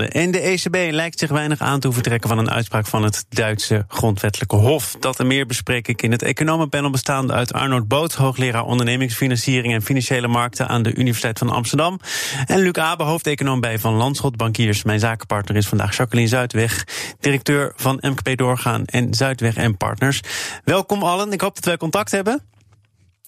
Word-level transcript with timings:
En 0.00 0.30
de 0.30 0.40
ECB 0.40 0.92
lijkt 0.92 1.18
zich 1.18 1.30
weinig 1.30 1.60
aan 1.60 1.80
te 1.80 1.86
hoeven 1.86 2.04
trekken 2.04 2.28
van 2.28 2.38
een 2.38 2.50
uitspraak 2.50 2.86
van 2.86 3.02
het 3.02 3.24
Duitse 3.28 3.84
grondwettelijke 3.88 4.56
hof. 4.56 4.96
Dat 5.00 5.20
en 5.20 5.26
meer 5.26 5.46
bespreek 5.46 5.88
ik 5.88 6.02
in 6.02 6.10
het 6.10 6.22
economenpanel 6.22 6.90
bestaande 6.90 7.32
uit 7.32 7.52
Arnold 7.52 7.88
Boot, 7.88 8.14
hoogleraar 8.14 8.64
ondernemingsfinanciering 8.64 9.74
en 9.74 9.82
financiële 9.82 10.28
markten 10.28 10.68
aan 10.68 10.82
de 10.82 10.94
Universiteit 10.94 11.38
van 11.38 11.50
Amsterdam. 11.50 12.00
En 12.46 12.58
Luc 12.58 12.72
Abe, 12.72 13.02
hoofdeconoom 13.02 13.60
bij 13.60 13.78
Van 13.78 13.94
Landschot 13.94 14.36
Bankiers. 14.36 14.82
Mijn 14.82 15.00
zakenpartner 15.00 15.56
is 15.56 15.68
vandaag 15.68 15.96
Jacqueline 15.96 16.28
Zuidweg, 16.28 16.84
directeur 17.20 17.72
van 17.76 17.98
MKP 18.00 18.36
Doorgaan 18.36 18.84
en 18.84 19.14
Zuidweg 19.14 19.56
en 19.56 19.76
Partners. 19.76 20.20
Welkom 20.64 21.02
allen, 21.02 21.32
ik 21.32 21.40
hoop 21.40 21.54
dat 21.54 21.64
wij 21.64 21.76
contact 21.76 22.10
hebben. 22.10 22.42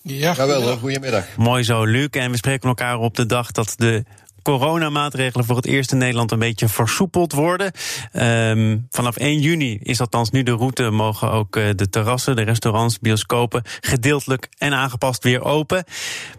Ja, 0.02 0.32
Jawel, 0.32 0.76
goedemiddag. 0.76 1.24
Mooi 1.36 1.62
zo, 1.62 1.84
Luc. 1.84 2.08
En 2.10 2.30
we 2.30 2.36
spreken 2.36 2.68
elkaar 2.68 2.98
op 2.98 3.16
de 3.16 3.26
dag 3.26 3.50
dat 3.50 3.74
de 3.76 4.04
coronamaatregelen 4.44 5.46
voor 5.46 5.56
het 5.56 5.66
eerst 5.66 5.92
in 5.92 5.98
Nederland 5.98 6.32
een 6.32 6.38
beetje 6.38 6.68
versoepeld 6.68 7.32
worden. 7.32 7.72
Um, 8.12 8.86
vanaf 8.90 9.16
1 9.16 9.40
juni 9.40 9.78
is 9.82 10.00
althans 10.00 10.30
nu 10.30 10.42
de 10.42 10.52
route, 10.52 10.90
mogen 10.90 11.30
ook 11.30 11.56
uh, 11.56 11.70
de 11.76 11.88
terrassen, 11.88 12.36
de 12.36 12.42
restaurants, 12.42 12.98
bioscopen 12.98 13.62
gedeeltelijk 13.80 14.48
en 14.58 14.72
aangepast 14.74 15.24
weer 15.24 15.42
open. 15.42 15.84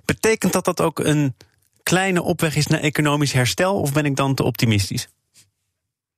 Betekent 0.06 0.54
dat 0.54 0.66
dat 0.66 0.82
ook 0.82 1.00
een 1.00 1.36
kleine 1.84 2.24
opweg 2.24 2.56
is 2.56 2.68
naar 2.68 2.80
economisch 2.80 3.34
herstel 3.34 3.80
of 3.80 3.94
ben 3.94 4.06
ik 4.06 4.16
dan 4.16 4.36
te 4.36 4.44
optimistisch? 4.44 5.08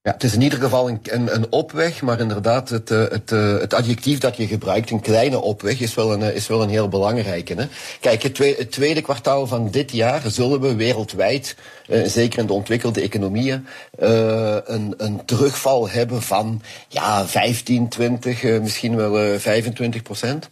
Ja, 0.07 0.13
het 0.13 0.23
is 0.23 0.33
in 0.33 0.41
ieder 0.41 0.59
geval 0.59 0.89
een, 0.89 0.99
een, 1.03 1.35
een 1.35 1.51
opweg, 1.51 2.01
maar 2.01 2.19
inderdaad, 2.19 2.69
het, 2.69 2.91
eh, 2.91 2.99
het, 3.09 3.31
eh, 3.31 3.57
het 3.59 3.73
adjectief 3.73 4.19
dat 4.19 4.37
je 4.37 4.47
gebruikt, 4.47 4.89
een 4.89 5.01
kleine 5.01 5.39
opweg, 5.39 5.79
is 5.79 5.93
wel 5.93 6.13
een, 6.13 6.21
eh, 6.21 6.35
is 6.35 6.47
wel 6.47 6.61
een 6.61 6.69
heel 6.69 6.87
belangrijke. 6.87 7.53
Hè? 7.53 7.65
Kijk, 7.99 8.23
het, 8.23 8.71
tweede, 8.71 9.01
kwartaal 9.01 9.47
van 9.47 9.71
dit 9.71 9.91
jaar 9.91 10.21
zullen 10.25 10.61
we 10.61 10.75
wereldwijd, 10.75 11.55
zeker 11.87 12.39
in 12.39 12.45
de 12.45 12.53
ontwikkelde 12.53 13.01
economieën, 13.01 13.67
uh, 13.99 14.57
een, 14.63 14.93
een 14.97 15.25
terugval 15.25 15.89
hebben 15.89 16.21
van 16.21 16.61
ja, 16.87 17.27
15, 17.27 17.89
20, 17.89 18.43
uh, 18.43 18.61
misschien 18.61 18.95
wel 18.95 19.39
25 19.39 20.01
procent. 20.01 20.49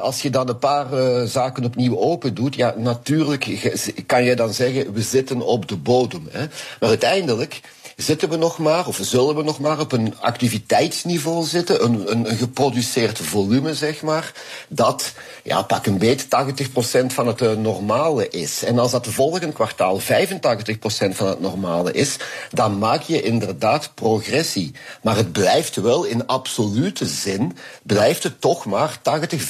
als 0.00 0.22
je 0.22 0.30
dan 0.30 0.48
een 0.48 0.58
paar 0.58 0.86
zaken 1.26 1.64
opnieuw 1.64 1.98
open 1.98 2.34
doet, 2.34 2.54
ja, 2.54 2.74
natuurlijk 2.76 3.72
kan 4.06 4.24
je 4.24 4.36
dan 4.36 4.52
zeggen, 4.52 4.92
we 4.92 5.02
zitten 5.02 5.40
op 5.40 5.68
de 5.68 5.76
bodem. 5.76 6.28
Hè? 6.30 6.46
Maar 6.80 6.88
uiteindelijk 6.88 7.60
zitten 8.02 8.28
we 8.28 8.36
nog 8.36 8.58
maar, 8.58 8.86
of 8.86 8.98
zullen 9.02 9.36
we 9.36 9.42
nog 9.42 9.60
maar 9.60 9.80
op 9.80 9.92
een 9.92 10.14
activiteitsniveau 10.20 11.44
zitten, 11.44 11.84
een, 11.84 12.10
een, 12.10 12.36
geproduceerd 12.36 13.18
volume, 13.18 13.74
zeg 13.74 14.02
maar, 14.02 14.32
dat, 14.68 15.12
ja, 15.42 15.62
pak 15.62 15.86
een 15.86 15.98
beetje 15.98 16.26
80% 17.02 17.06
van 17.06 17.26
het 17.26 17.58
normale 17.58 18.28
is. 18.28 18.64
En 18.64 18.78
als 18.78 18.90
dat 18.90 19.04
de 19.04 19.12
volgende 19.12 19.52
kwartaal 19.52 19.98
85% 20.40 21.14
van 21.14 21.26
het 21.26 21.40
normale 21.40 21.92
is, 21.92 22.16
dan 22.50 22.78
maak 22.78 23.02
je 23.02 23.22
inderdaad 23.22 23.94
progressie. 23.94 24.74
Maar 25.02 25.16
het 25.16 25.32
blijft 25.32 25.76
wel 25.76 26.04
in 26.04 26.26
absolute 26.26 27.06
zin, 27.06 27.56
blijft 27.82 28.22
het 28.22 28.40
toch 28.40 28.64
maar 28.64 28.98
80, 29.02 29.44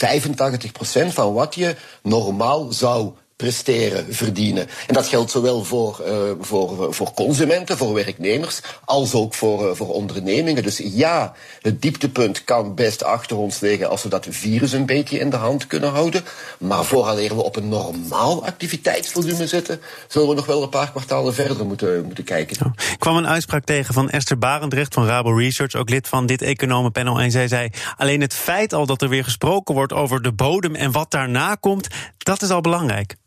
85% 1.06 1.06
van 1.06 1.33
wat 1.33 1.55
je 1.55 1.77
normaal 2.02 2.72
zou 2.72 3.12
presteren, 3.41 4.14
verdienen. 4.14 4.69
En 4.86 4.94
dat 4.94 5.06
geldt 5.06 5.30
zowel 5.30 5.64
voor, 5.64 6.02
uh, 6.06 6.14
voor, 6.41 6.94
voor 6.94 7.12
consumenten, 7.14 7.77
voor 7.77 7.94
werknemers, 7.94 8.60
als 8.84 9.14
ook 9.14 9.34
voor, 9.34 9.69
uh, 9.69 9.74
voor 9.74 9.92
ondernemingen. 9.92 10.62
Dus 10.62 10.80
ja, 10.84 11.34
het 11.62 11.83
dieptepunt 11.83 12.45
kan 12.45 12.74
best 12.74 13.05
achter 13.05 13.36
ons 13.36 13.61
liggen 13.61 13.89
als 13.89 14.02
we 14.02 14.08
dat 14.08 14.27
virus 14.30 14.73
een 14.73 14.86
beetje 14.86 15.18
in 15.18 15.30
de 15.30 15.36
hand 15.36 15.67
kunnen 15.67 15.90
houden. 15.90 16.24
Maar 16.58 16.84
vooraleer 16.84 17.34
we 17.36 17.42
op 17.42 17.56
een 17.56 17.68
normaal 17.68 18.46
activiteitsvolume 18.46 19.46
zitten, 19.46 19.80
zullen 20.08 20.29
we 20.29 20.34
nog 20.34 20.46
wel 20.46 20.62
een 20.62 20.68
paar 20.68 20.90
kwartalen 20.90 21.34
verder 21.34 21.67
moeten, 21.67 22.05
moeten 22.05 22.24
kijken. 22.24 22.74
Ik 22.77 22.98
kwam 22.98 23.17
een 23.17 23.29
uitspraak 23.29 23.64
tegen 23.64 23.95
van 23.95 24.11
Esther 24.11 24.39
Barendrecht 24.39 24.95
van 24.95 25.06
Rabo 25.06 25.33
Research, 25.33 25.74
ook 25.74 25.90
lid 25.90 26.08
van 26.08 26.27
dit 26.27 26.42
economenpanel. 26.42 27.20
En 27.20 27.30
zij 27.30 27.48
zei: 27.48 27.70
alleen 27.96 28.20
het 28.20 28.34
feit 28.34 28.73
al 28.73 28.86
dat 28.86 29.02
er 29.02 29.08
weer 29.08 29.24
gesproken 29.24 29.74
wordt 29.74 29.92
over 29.92 30.23
de 30.23 30.33
bodem 30.33 30.74
en 30.74 30.92
wat 30.92 31.11
daarna 31.11 31.55
komt, 31.55 31.89
dat 32.18 32.42
is 32.42 32.50
al 32.50 32.61
belangrijk. 32.61 33.18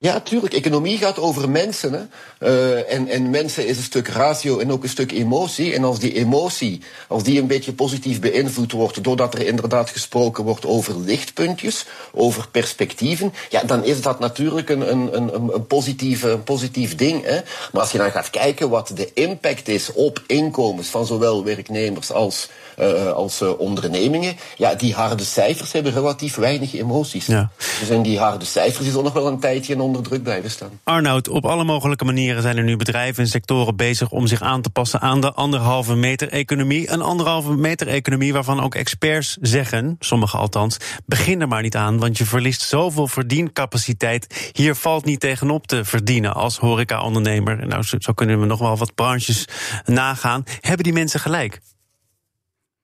Ja, 0.00 0.20
tuurlijk. 0.20 0.54
Economie 0.54 0.98
gaat 0.98 1.18
over 1.18 1.50
mensen. 1.50 1.92
Hè. 1.92 2.02
Uh, 2.48 2.92
en, 2.92 3.08
en 3.08 3.30
mensen 3.30 3.66
is 3.66 3.76
een 3.76 3.82
stuk 3.82 4.08
ratio 4.08 4.58
en 4.58 4.72
ook 4.72 4.82
een 4.82 4.88
stuk 4.88 5.12
emotie. 5.12 5.74
En 5.74 5.84
als 5.84 5.98
die 5.98 6.14
emotie, 6.14 6.80
als 7.08 7.22
die 7.22 7.40
een 7.40 7.46
beetje 7.46 7.72
positief 7.72 8.20
beïnvloed 8.20 8.72
wordt, 8.72 9.04
doordat 9.04 9.34
er 9.34 9.46
inderdaad 9.46 9.90
gesproken 9.90 10.44
wordt 10.44 10.66
over 10.66 10.98
lichtpuntjes, 10.98 11.86
over 12.12 12.48
perspectieven, 12.48 13.32
ja, 13.48 13.62
dan 13.62 13.84
is 13.84 14.02
dat 14.02 14.18
natuurlijk 14.18 14.68
een, 14.68 14.90
een, 14.90 15.16
een, 15.16 15.34
een, 15.34 15.66
positief, 15.66 16.22
een 16.22 16.44
positief 16.44 16.94
ding. 16.94 17.24
Hè. 17.24 17.40
Maar 17.72 17.82
als 17.82 17.92
je 17.92 17.98
dan 17.98 18.10
gaat 18.10 18.30
kijken 18.30 18.70
wat 18.70 18.92
de 18.94 19.10
impact 19.14 19.68
is 19.68 19.92
op 19.92 20.22
inkomens 20.26 20.88
van 20.88 21.06
zowel 21.06 21.44
werknemers 21.44 22.12
als 22.12 22.48
uh, 22.80 23.12
als 23.12 23.42
uh, 23.42 23.58
ondernemingen, 23.58 24.36
ja, 24.56 24.74
die 24.74 24.94
harde 24.94 25.24
cijfers 25.24 25.72
hebben 25.72 25.92
relatief 25.92 26.34
weinig 26.34 26.74
emoties. 26.74 27.26
Ja. 27.26 27.50
Dus 27.80 27.88
in 27.88 28.02
die 28.02 28.18
harde 28.18 28.44
cijfers 28.44 28.86
is 28.86 28.94
er 28.94 29.02
nog 29.02 29.12
wel 29.12 29.26
een 29.26 29.40
tijdje 29.40 29.76
onder 29.88 30.02
druk 30.02 30.22
blijven 30.22 30.50
staan. 30.50 30.80
Arnoud, 30.84 31.28
op 31.28 31.44
alle 31.44 31.64
mogelijke 31.64 32.04
manieren 32.04 32.42
zijn 32.42 32.56
er 32.56 32.64
nu 32.64 32.76
bedrijven 32.76 33.22
en 33.22 33.28
sectoren 33.28 33.76
bezig 33.76 34.10
om 34.10 34.26
zich 34.26 34.42
aan 34.42 34.62
te 34.62 34.70
passen 34.70 35.00
aan 35.00 35.20
de 35.20 35.32
anderhalve 35.32 35.94
meter 35.94 36.28
economie. 36.28 36.90
Een 36.90 37.02
anderhalve 37.02 37.56
meter 37.56 37.88
economie 37.88 38.32
waarvan 38.32 38.60
ook 38.60 38.74
experts 38.74 39.36
zeggen, 39.40 39.96
sommigen 39.98 40.38
althans, 40.38 40.76
begin 41.06 41.40
er 41.40 41.48
maar 41.48 41.62
niet 41.62 41.76
aan, 41.76 41.98
want 41.98 42.18
je 42.18 42.24
verliest 42.24 42.62
zoveel 42.62 43.08
verdiencapaciteit. 43.08 44.50
Hier 44.52 44.74
valt 44.74 45.04
niet 45.04 45.20
tegenop 45.20 45.66
te 45.66 45.84
verdienen 45.84 46.34
als 46.34 46.58
horeca-ondernemer. 46.58 47.66
Nou, 47.66 47.82
zo, 47.82 47.96
zo 47.98 48.12
kunnen 48.12 48.40
we 48.40 48.46
nog 48.46 48.58
wel 48.58 48.76
wat 48.76 48.94
branches 48.94 49.44
nagaan. 49.84 50.44
Hebben 50.60 50.84
die 50.84 50.92
mensen 50.92 51.20
gelijk? 51.20 51.60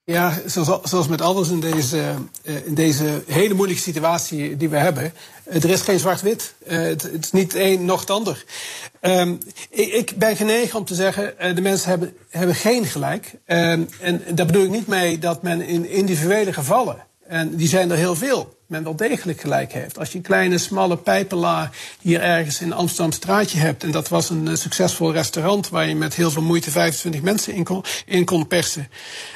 Ja, 0.06 0.38
zoals, 0.46 1.08
met 1.08 1.20
alles 1.20 1.48
in 1.48 1.60
deze, 1.60 2.14
uh, 2.42 2.66
in 2.66 2.74
deze 2.74 3.22
hele 3.26 3.54
moeilijke 3.54 3.82
situatie 3.82 4.56
die 4.56 4.68
we 4.68 4.76
hebben. 4.76 5.12
Uh, 5.48 5.54
er 5.54 5.70
is 5.70 5.80
geen 5.80 5.98
zwart-wit. 5.98 6.54
Uh, 6.66 6.78
het, 6.78 7.02
het, 7.02 7.24
is 7.24 7.32
niet 7.32 7.54
een 7.54 7.84
noch 7.84 8.00
het 8.00 8.10
ander. 8.10 8.44
Um, 9.00 9.38
ik, 9.70 10.12
ben 10.16 10.36
genegen 10.36 10.78
om 10.78 10.84
te 10.84 10.94
zeggen, 10.94 11.54
de 11.54 11.60
mensen 11.60 11.88
hebben, 11.88 12.16
hebben 12.30 12.54
geen 12.54 12.84
gelijk. 12.84 13.34
Um, 13.46 13.88
en 14.00 14.22
daar 14.34 14.46
bedoel 14.46 14.64
ik 14.64 14.70
niet 14.70 14.86
mee 14.86 15.18
dat 15.18 15.42
men 15.42 15.60
in 15.60 15.88
individuele 15.88 16.52
gevallen, 16.52 17.06
en 17.26 17.56
die 17.56 17.68
zijn 17.68 17.90
er 17.90 17.96
heel 17.96 18.14
veel, 18.14 18.58
men 18.66 18.84
wel 18.84 18.96
degelijk 18.96 19.40
gelijk 19.40 19.72
heeft. 19.72 19.98
Als 19.98 20.10
je 20.10 20.16
een 20.16 20.22
kleine, 20.22 20.58
smalle 20.58 20.96
pijpelaar 20.96 21.70
hier 22.00 22.20
ergens 22.20 22.60
in 22.60 22.72
Amsterdam 22.72 23.12
straatje 23.12 23.58
hebt... 23.58 23.82
en 23.82 23.90
dat 23.90 24.08
was 24.08 24.30
een 24.30 24.56
succesvol 24.56 25.12
restaurant 25.12 25.68
waar 25.68 25.88
je 25.88 25.94
met 25.94 26.14
heel 26.14 26.30
veel 26.30 26.42
moeite 26.42 26.70
25 26.70 27.22
mensen 27.22 27.52
in 27.52 27.64
kon, 27.64 27.84
in 28.06 28.24
kon 28.24 28.46
persen. 28.46 28.88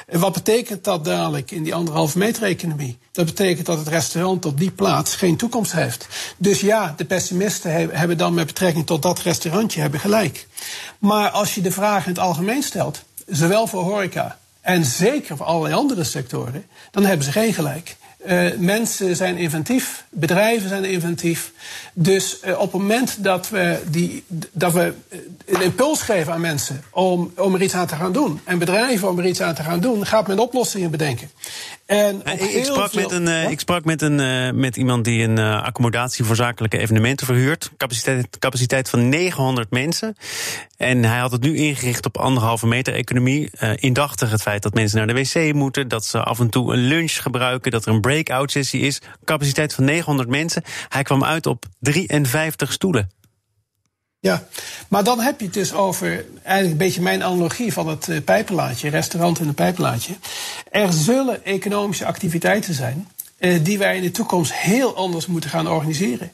En 0.07 0.19
wat 0.19 0.33
betekent 0.33 0.83
dat 0.83 1.05
dadelijk 1.05 1.51
in 1.51 1.63
die 1.63 1.75
anderhalve 1.75 2.17
meter 2.17 2.43
economie? 2.43 2.97
Dat 3.11 3.25
betekent 3.25 3.65
dat 3.65 3.77
het 3.77 3.87
restaurant 3.87 4.45
op 4.45 4.57
die 4.57 4.71
plaats 4.71 5.15
geen 5.15 5.37
toekomst 5.37 5.71
heeft. 5.71 6.07
Dus 6.37 6.59
ja, 6.59 6.93
de 6.97 7.05
pessimisten 7.05 7.71
hebben 7.97 8.17
dan 8.17 8.33
met 8.33 8.45
betrekking 8.45 8.85
tot 8.85 9.01
dat 9.01 9.19
restaurantje 9.19 9.81
hebben 9.81 9.99
gelijk. 9.99 10.47
Maar 10.99 11.29
als 11.29 11.55
je 11.55 11.61
de 11.61 11.71
vraag 11.71 12.03
in 12.03 12.11
het 12.11 12.19
algemeen 12.19 12.63
stelt, 12.63 13.03
zowel 13.25 13.67
voor 13.67 13.83
horeca... 13.83 14.37
en 14.61 14.85
zeker 14.85 15.37
voor 15.37 15.45
allerlei 15.45 15.73
andere 15.73 16.03
sectoren, 16.03 16.65
dan 16.91 17.05
hebben 17.05 17.25
ze 17.25 17.31
geen 17.31 17.53
gelijk. 17.53 17.95
Uh, 18.25 18.53
mensen 18.57 19.15
zijn 19.15 19.37
inventief, 19.37 20.05
bedrijven 20.09 20.69
zijn 20.69 20.85
inventief. 20.85 21.51
Dus 21.93 22.37
uh, 22.45 22.59
op 22.59 22.71
het 22.71 22.81
moment 22.81 23.23
dat 23.23 23.49
we, 23.49 23.81
die, 23.87 24.23
dat 24.51 24.73
we 24.73 24.93
een 25.45 25.61
impuls 25.61 26.01
geven 26.01 26.33
aan 26.33 26.41
mensen 26.41 26.83
om, 26.91 27.33
om 27.37 27.55
er 27.55 27.61
iets 27.61 27.73
aan 27.73 27.87
te 27.87 27.95
gaan 27.95 28.11
doen, 28.11 28.39
en 28.43 28.59
bedrijven 28.59 29.09
om 29.09 29.19
er 29.19 29.25
iets 29.25 29.41
aan 29.41 29.55
te 29.55 29.63
gaan 29.63 29.79
doen, 29.79 30.05
gaat 30.05 30.27
men 30.27 30.39
oplossingen 30.39 30.91
bedenken. 30.91 31.31
En 31.89 32.21
ik, 32.25 32.65
sprak 32.65 32.93
met 32.93 33.11
een, 33.11 33.27
uh, 33.27 33.49
ik 33.49 33.59
sprak 33.59 33.85
met, 33.85 34.01
een, 34.01 34.59
met 34.59 34.77
iemand 34.77 35.03
die 35.03 35.23
een 35.23 35.39
accommodatie 35.39 36.25
voor 36.25 36.35
zakelijke 36.35 36.77
evenementen 36.77 37.25
verhuurt. 37.25 37.71
Capaciteit, 37.77 38.39
capaciteit 38.39 38.89
van 38.89 39.09
900 39.09 39.71
mensen. 39.71 40.15
En 40.77 41.03
hij 41.03 41.19
had 41.19 41.31
het 41.31 41.41
nu 41.41 41.57
ingericht 41.57 42.05
op 42.05 42.17
anderhalve 42.17 42.67
meter 42.67 42.93
economie. 42.93 43.49
indachtig 43.75 44.31
het 44.31 44.41
feit 44.41 44.63
dat 44.63 44.73
mensen 44.73 44.97
naar 44.97 45.07
de 45.07 45.13
wc 45.13 45.53
moeten, 45.53 45.87
dat 45.87 46.05
ze 46.05 46.23
af 46.23 46.39
en 46.39 46.49
toe 46.49 46.73
een 46.73 46.79
lunch 46.79 47.21
gebruiken, 47.21 47.71
dat 47.71 47.85
er 47.85 47.93
een 47.93 48.01
breakout 48.01 48.51
sessie 48.51 48.81
is. 48.81 49.01
Capaciteit 49.23 49.73
van 49.73 49.83
900 49.83 50.29
mensen. 50.29 50.63
Hij 50.89 51.03
kwam 51.03 51.23
uit 51.23 51.45
op 51.45 51.65
53 51.79 52.71
stoelen. 52.71 53.09
Ja, 54.21 54.47
maar 54.87 55.03
dan 55.03 55.19
heb 55.19 55.39
je 55.39 55.45
het 55.45 55.53
dus 55.53 55.73
over 55.73 56.25
eigenlijk 56.43 56.71
een 56.71 56.87
beetje 56.87 57.01
mijn 57.01 57.23
analogie 57.23 57.73
van 57.73 57.87
het 57.87 58.07
uh, 58.07 58.21
pijpenlaadje, 58.21 58.89
restaurant 58.89 59.39
en 59.39 59.47
een 59.47 59.53
pijpenlaadje. 59.53 60.13
Er 60.71 60.93
zullen 60.93 61.45
economische 61.45 62.05
activiteiten 62.05 62.73
zijn 62.73 63.07
die 63.61 63.77
wij 63.77 63.95
in 63.95 64.01
de 64.01 64.11
toekomst 64.11 64.53
heel 64.53 64.95
anders 64.95 65.25
moeten 65.25 65.49
gaan 65.49 65.67
organiseren. 65.67 66.31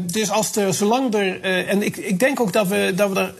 dus 0.00 0.30
als 0.30 0.56
er, 0.56 0.74
zolang 0.74 1.14
er. 1.14 1.42
en 1.66 1.82
ik, 1.82 1.96
ik 1.96 2.18
denk 2.18 2.40
ook 2.40 2.52
dat 2.52 2.68
we, 2.68 2.92
dat 2.96 3.12
we 3.12 3.20
er 3.20 3.34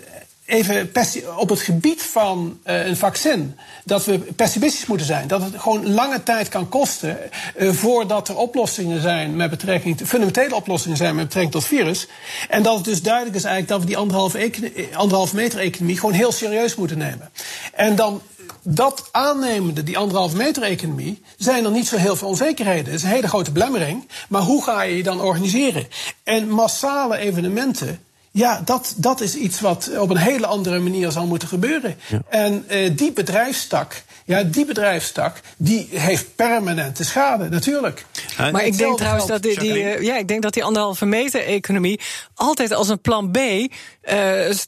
even 0.48 0.90
op 1.36 1.48
het 1.48 1.60
gebied 1.60 2.02
van 2.02 2.58
uh, 2.64 2.86
een 2.86 2.96
vaccin, 2.96 3.56
dat 3.84 4.04
we 4.04 4.18
pessimistisch 4.18 4.86
moeten 4.86 5.06
zijn. 5.06 5.28
Dat 5.28 5.42
het 5.42 5.60
gewoon 5.60 5.92
lange 5.92 6.22
tijd 6.22 6.48
kan 6.48 6.68
kosten 6.68 7.18
uh, 7.56 7.72
voordat 7.72 8.28
er 8.28 8.36
oplossingen 8.36 9.00
zijn 9.00 9.36
met 9.36 9.50
betrekking 9.50 9.96
te, 9.96 10.06
fundamentele 10.06 10.54
oplossingen 10.54 10.96
zijn 10.96 11.14
met 11.14 11.24
betrekking 11.24 11.54
tot 11.54 11.64
virus. 11.64 12.08
En 12.48 12.62
dat 12.62 12.74
het 12.74 12.84
dus 12.84 13.02
duidelijk 13.02 13.36
is 13.36 13.44
eigenlijk 13.44 13.72
dat 13.72 13.80
we 13.80 13.86
die 13.86 14.96
anderhalve 14.96 15.36
meter 15.36 15.58
economie 15.58 15.98
gewoon 15.98 16.14
heel 16.14 16.32
serieus 16.32 16.74
moeten 16.74 16.98
nemen. 16.98 17.30
En 17.72 17.96
dan 17.96 18.22
dat 18.62 19.08
aannemende, 19.10 19.82
die 19.82 19.98
anderhalve 19.98 20.36
meter 20.36 20.62
economie, 20.62 21.22
zijn 21.36 21.64
er 21.64 21.70
niet 21.70 21.88
zo 21.88 21.96
heel 21.96 22.16
veel 22.16 22.28
onzekerheden. 22.28 22.84
Het 22.84 22.94
is 22.94 23.02
een 23.02 23.08
hele 23.08 23.28
grote 23.28 23.52
belemmering. 23.52 24.08
Maar 24.28 24.42
hoe 24.42 24.62
ga 24.62 24.82
je 24.82 24.96
je 24.96 25.02
dan 25.02 25.20
organiseren? 25.20 25.86
En 26.22 26.48
massale 26.48 27.18
evenementen 27.18 28.00
ja, 28.30 28.62
dat, 28.64 28.94
dat 28.96 29.20
is 29.20 29.34
iets 29.34 29.60
wat 29.60 29.90
op 29.98 30.10
een 30.10 30.16
hele 30.16 30.46
andere 30.46 30.78
manier 30.78 31.10
zal 31.10 31.26
moeten 31.26 31.48
gebeuren. 31.48 31.96
En 32.28 32.64
uh, 32.70 32.96
die 32.96 33.12
bedrijfstak, 33.12 34.02
ja, 34.28 34.42
die 34.42 34.64
bedrijfstak, 34.64 35.40
die 35.56 35.88
heeft 35.90 36.36
permanente 36.36 37.04
schade, 37.04 37.48
natuurlijk. 37.48 38.04
maar 38.36 38.64
ik 38.64 38.78
denk 38.78 38.96
trouwens 38.96 39.26
dat 39.26 39.42
die, 39.42 39.58
die 39.58 39.72
uh, 39.72 40.02
ja, 40.02 40.16
ik 40.16 40.28
denk 40.28 40.42
dat 40.42 40.52
die 40.52 40.64
anderhalve 40.64 41.06
meter 41.06 41.44
economie 41.44 42.00
altijd 42.34 42.72
als 42.72 42.88
een 42.88 43.00
plan 43.00 43.30
B 43.30 43.36
uh, 43.36 43.68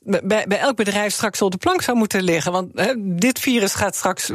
bij, 0.02 0.44
bij 0.48 0.58
elk 0.58 0.76
bedrijf 0.76 1.12
straks 1.12 1.42
op 1.42 1.50
de 1.50 1.56
plank 1.56 1.82
zou 1.82 1.96
moeten 1.96 2.22
liggen. 2.22 2.52
Want 2.52 2.70
dit 2.98 3.38
virus 3.38 3.74
gaat 3.74 3.96
straks 3.96 4.30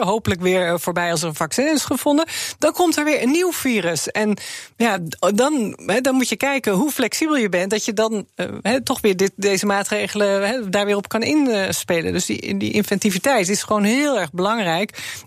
hopelijk 0.00 0.40
weer 0.40 0.80
voorbij 0.80 1.10
als 1.10 1.22
er 1.22 1.28
een 1.28 1.34
vaccin 1.34 1.72
is 1.72 1.84
gevonden. 1.84 2.26
Dan 2.58 2.72
komt 2.72 2.96
er 2.96 3.04
weer 3.04 3.22
een 3.22 3.30
nieuw 3.30 3.52
virus. 3.52 4.10
En 4.10 4.36
ja, 4.76 4.98
dan, 5.34 5.78
dan 6.00 6.14
moet 6.14 6.28
je 6.28 6.36
kijken 6.36 6.72
hoe 6.72 6.90
flexibel 6.90 7.36
je 7.36 7.48
bent, 7.48 7.70
dat 7.70 7.84
je 7.84 7.92
dan 7.92 8.26
toch 8.84 9.00
weer 9.00 9.16
dit, 9.16 9.32
deze 9.36 9.66
maatregelen 9.66 10.70
daar 10.70 10.86
weer 10.86 10.96
op 10.96 11.08
kan 11.08 11.22
inspelen. 11.22 12.12
Dus 12.12 12.26
die, 12.26 12.56
die 12.56 12.72
inventiviteit 12.72 13.48
is 13.48 13.62
gewoon 13.62 13.84
heel 13.84 14.18
erg 14.18 14.32
belangrijk. 14.32 14.68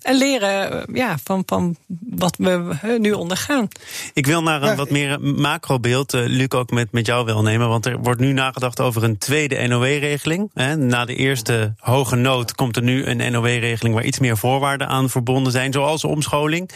En 0.02 0.16
leren 0.18 0.88
eh, 0.88 0.96
ja, 0.96 1.18
van, 1.24 1.44
van 1.46 1.76
wat 2.10 2.36
we 2.38 2.76
nu 2.98 3.12
ondergaan. 3.12 3.68
Ik 4.14 4.26
wil 4.26 4.44
naar 4.44 4.62
een 4.62 4.76
wat 4.76 4.90
meer 4.90 5.22
macrobeeld, 5.22 6.14
uh, 6.14 6.22
Luc, 6.26 6.50
ook 6.50 6.72
met, 6.72 6.92
met 6.92 7.06
jou 7.06 7.26
wel 7.26 7.42
nemen. 7.42 7.70
Want 7.70 7.86
er 7.86 7.98
wordt 7.98 8.20
nu 8.20 8.34
nagedacht 8.34 8.80
over 8.80 9.04
een 9.04 9.18
tweede 9.18 9.68
NOW-regeling. 9.68 10.52
Na 10.78 11.06
de 11.06 11.16
eerste 11.16 11.74
hoge 11.80 12.16
nood 12.16 12.56
komt 12.56 12.76
er 12.76 12.84
nu 12.84 13.06
een 13.06 13.32
NOW-regeling 13.32 13.96
waar 13.96 14.06
iets 14.06 14.20
meer 14.20 14.38
voorwaarden 14.38 14.88
aan 14.88 15.10
verbonden 15.10 15.52
zijn. 15.52 15.74
Zoals 15.74 16.04
omscholing, 16.04 16.70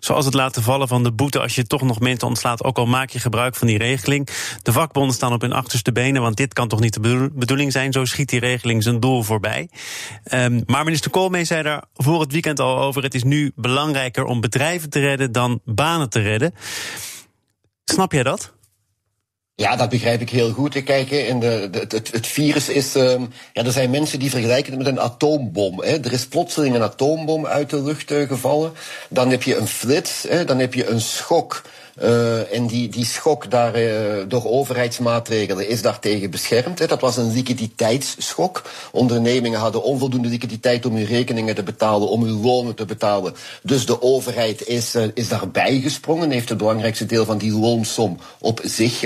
zoals 0.00 0.24
het 0.24 0.34
laten 0.34 0.62
vallen 0.62 0.88
van 0.88 1.02
de 1.02 1.12
boete 1.12 1.40
als 1.40 1.54
je 1.54 1.66
toch 1.66 1.82
nog 1.82 2.00
mensen 2.00 2.28
ontslaat. 2.28 2.64
Ook 2.64 2.78
al 2.78 2.86
maak 2.86 3.10
je 3.10 3.18
gebruik 3.18 3.56
van 3.56 3.66
die 3.66 3.78
regeling. 3.78 4.28
De 4.62 4.72
vakbonden 4.72 5.14
staan 5.14 5.32
op 5.32 5.40
hun 5.40 5.52
achterste 5.52 5.92
benen 5.92 6.22
want 6.22 6.36
dit 6.36 6.52
kan 6.52 6.68
toch 6.68 6.80
niet 6.80 7.02
de 7.02 7.30
bedoeling 7.32 7.72
zijn. 7.72 7.92
Zo 7.92 8.04
schiet 8.04 8.28
die 8.28 8.40
regeling 8.40 8.82
zijn 8.82 9.00
doel 9.00 9.22
voorbij. 9.22 9.68
Um, 10.32 10.62
maar 10.66 10.84
minister 10.84 11.10
Koolmees 11.10 11.48
zei 11.48 11.62
daar 11.62 11.84
voor 11.94 12.13
het 12.20 12.32
weekend 12.32 12.60
al 12.60 12.78
over. 12.78 13.02
Het 13.02 13.14
is 13.14 13.24
nu 13.24 13.52
belangrijker 13.54 14.24
om 14.24 14.40
bedrijven 14.40 14.90
te 14.90 15.00
redden 15.00 15.32
dan 15.32 15.60
banen 15.64 16.10
te 16.10 16.20
redden. 16.20 16.54
Snap 17.84 18.12
jij 18.12 18.22
dat? 18.22 18.52
Ja, 19.56 19.76
dat 19.76 19.88
begrijp 19.88 20.20
ik 20.20 20.30
heel 20.30 20.50
goed. 20.50 20.82
Kijk, 20.82 21.10
in 21.10 21.40
de, 21.40 21.68
de, 21.70 22.02
het, 22.10 22.26
virus 22.26 22.68
is. 22.68 22.94
Um, 22.94 23.30
ja, 23.52 23.64
er 23.64 23.72
zijn 23.72 23.90
mensen 23.90 24.18
die 24.18 24.30
vergelijken 24.30 24.72
het 24.72 24.82
met 24.82 24.92
een 24.92 25.00
atoombom. 25.00 25.80
Hè. 25.80 26.04
Er 26.04 26.12
is 26.12 26.26
plotseling 26.26 26.74
een 26.74 26.82
atoombom 26.82 27.46
uit 27.46 27.70
de 27.70 27.82
lucht 27.82 28.10
uh, 28.10 28.28
gevallen. 28.28 28.72
Dan 29.08 29.30
heb 29.30 29.42
je 29.42 29.56
een 29.56 29.66
flits, 29.66 30.22
hè, 30.28 30.44
dan 30.44 30.58
heb 30.58 30.74
je 30.74 30.86
een 30.86 31.00
schok. 31.00 31.62
Uh, 32.02 32.52
en 32.52 32.66
die, 32.66 32.88
die 32.88 33.04
schok 33.04 33.50
daar, 33.50 33.82
uh, 33.82 34.24
door 34.28 34.44
overheidsmaatregelen 34.44 35.68
is 35.68 35.82
daartegen 35.82 36.30
beschermd. 36.30 36.78
Hè. 36.78 36.86
Dat 36.86 37.00
was 37.00 37.16
een 37.16 37.32
liquiditeitsschok. 37.32 38.62
Ondernemingen 38.92 39.60
hadden 39.60 39.82
onvoldoende 39.82 40.28
liquiditeit 40.28 40.86
om 40.86 40.94
hun 40.94 41.04
rekeningen 41.06 41.54
te 41.54 41.62
betalen, 41.62 42.08
om 42.08 42.22
hun 42.22 42.40
lonen 42.40 42.74
te 42.74 42.84
betalen. 42.84 43.34
Dus 43.62 43.86
de 43.86 44.02
overheid 44.02 44.66
is, 44.66 44.94
uh, 44.94 45.04
is 45.14 45.28
daarbij 45.28 45.80
gesprongen, 45.80 46.30
heeft 46.30 46.48
het 46.48 46.58
belangrijkste 46.58 47.06
deel 47.06 47.24
van 47.24 47.38
die 47.38 47.52
loonsom 47.52 48.18
op 48.38 48.60
zich 48.64 48.98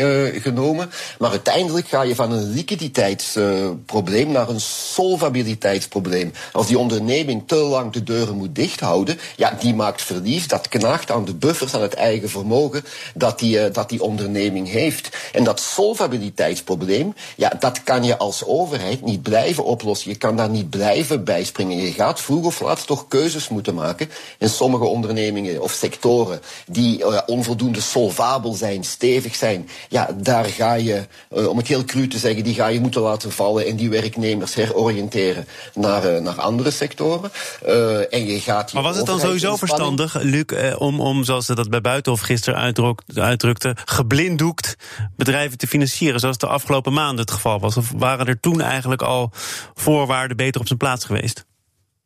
genomen. 0.42 0.90
Maar 1.18 1.30
uiteindelijk 1.30 1.88
ga 1.88 2.02
je 2.02 2.14
van 2.14 2.32
een 2.32 2.50
liquiditeitsprobleem 2.50 4.30
naar 4.30 4.48
een 4.48 4.60
solvabiliteitsprobleem. 4.60 6.32
Als 6.52 6.66
die 6.66 6.78
onderneming 6.78 7.42
te 7.46 7.56
lang 7.56 7.92
de 7.92 8.02
deuren 8.02 8.36
moet 8.36 8.54
dichthouden, 8.54 9.18
ja, 9.36 9.56
die 9.60 9.74
maakt 9.74 10.02
verlies. 10.02 10.48
Dat 10.48 10.68
knaagt 10.68 11.10
aan 11.10 11.24
de 11.24 11.34
buffers, 11.34 11.74
aan 11.74 11.82
het 11.82 11.94
eigen 11.94 12.28
vermogen 12.28 12.77
dat 13.14 13.38
die, 13.38 13.58
uh, 13.58 13.72
dat 13.72 13.88
die 13.88 14.02
onderneming 14.02 14.68
heeft. 14.70 15.16
En 15.32 15.44
dat 15.44 15.60
solvabiliteitsprobleem, 15.60 17.14
ja, 17.36 17.52
dat 17.58 17.82
kan 17.82 18.04
je 18.04 18.18
als 18.18 18.44
overheid 18.44 19.04
niet 19.04 19.22
blijven 19.22 19.64
oplossen. 19.64 20.10
Je 20.10 20.16
kan 20.16 20.36
daar 20.36 20.48
niet 20.48 20.70
blijven 20.70 21.24
bijspringen. 21.24 21.76
Je 21.76 21.92
gaat 21.92 22.20
vroeg 22.20 22.44
of 22.44 22.60
laat 22.60 22.86
toch 22.86 23.08
keuzes 23.08 23.48
moeten 23.48 23.74
maken. 23.74 24.10
In 24.38 24.48
sommige 24.48 24.84
ondernemingen 24.84 25.62
of 25.62 25.72
sectoren 25.72 26.40
die 26.66 26.98
uh, 26.98 27.18
onvoldoende 27.26 27.80
solvabel 27.80 28.52
zijn, 28.52 28.84
stevig 28.84 29.34
zijn, 29.34 29.68
ja, 29.88 30.08
daar 30.16 30.44
ga 30.44 30.74
je, 30.74 31.06
uh, 31.34 31.48
om 31.48 31.56
het 31.56 31.68
heel 31.68 31.84
cru 31.84 32.08
te 32.08 32.18
zeggen, 32.18 32.44
die 32.44 32.54
ga 32.54 32.66
je 32.66 32.80
moeten 32.80 33.00
laten 33.00 33.32
vallen 33.32 33.66
en 33.66 33.76
die 33.76 33.90
werknemers 33.90 34.54
heroriënteren 34.54 35.46
naar, 35.74 36.22
naar 36.22 36.40
andere 36.40 36.70
sectoren. 36.70 37.30
en 38.10 38.26
je 38.26 38.40
gaat 38.40 38.70
je 38.70 38.76
maar 38.76 38.86
was 38.86 38.96
het 38.96 39.06
dan 39.06 39.20
sowieso 39.20 39.56
verstandig, 39.56 40.16
Luc, 40.20 40.44
om, 40.78 41.00
om, 41.00 41.24
zoals 41.24 41.46
ze 41.46 41.54
dat 41.54 41.70
bij 41.70 41.80
Buitenhof 41.80 42.20
gisteren 42.20 42.60
uitdrukte, 43.14 43.76
geblinddoekt 43.84 44.76
bedrijven 45.16 45.58
te 45.58 45.66
financieren, 45.66 46.20
zoals 46.20 46.38
de 46.38 46.46
afgelopen 46.46 46.92
maanden 46.92 47.20
het 47.20 47.30
geval 47.30 47.60
was? 47.60 47.76
Of 47.76 47.92
waren 47.96 48.26
er 48.26 48.40
toen 48.40 48.60
eigenlijk 48.60 49.02
al 49.02 49.30
voorwaarden 49.74 50.36
beter 50.36 50.60
op 50.60 50.66
zijn 50.66 50.78
plaats 50.78 51.04
geweest? 51.04 51.46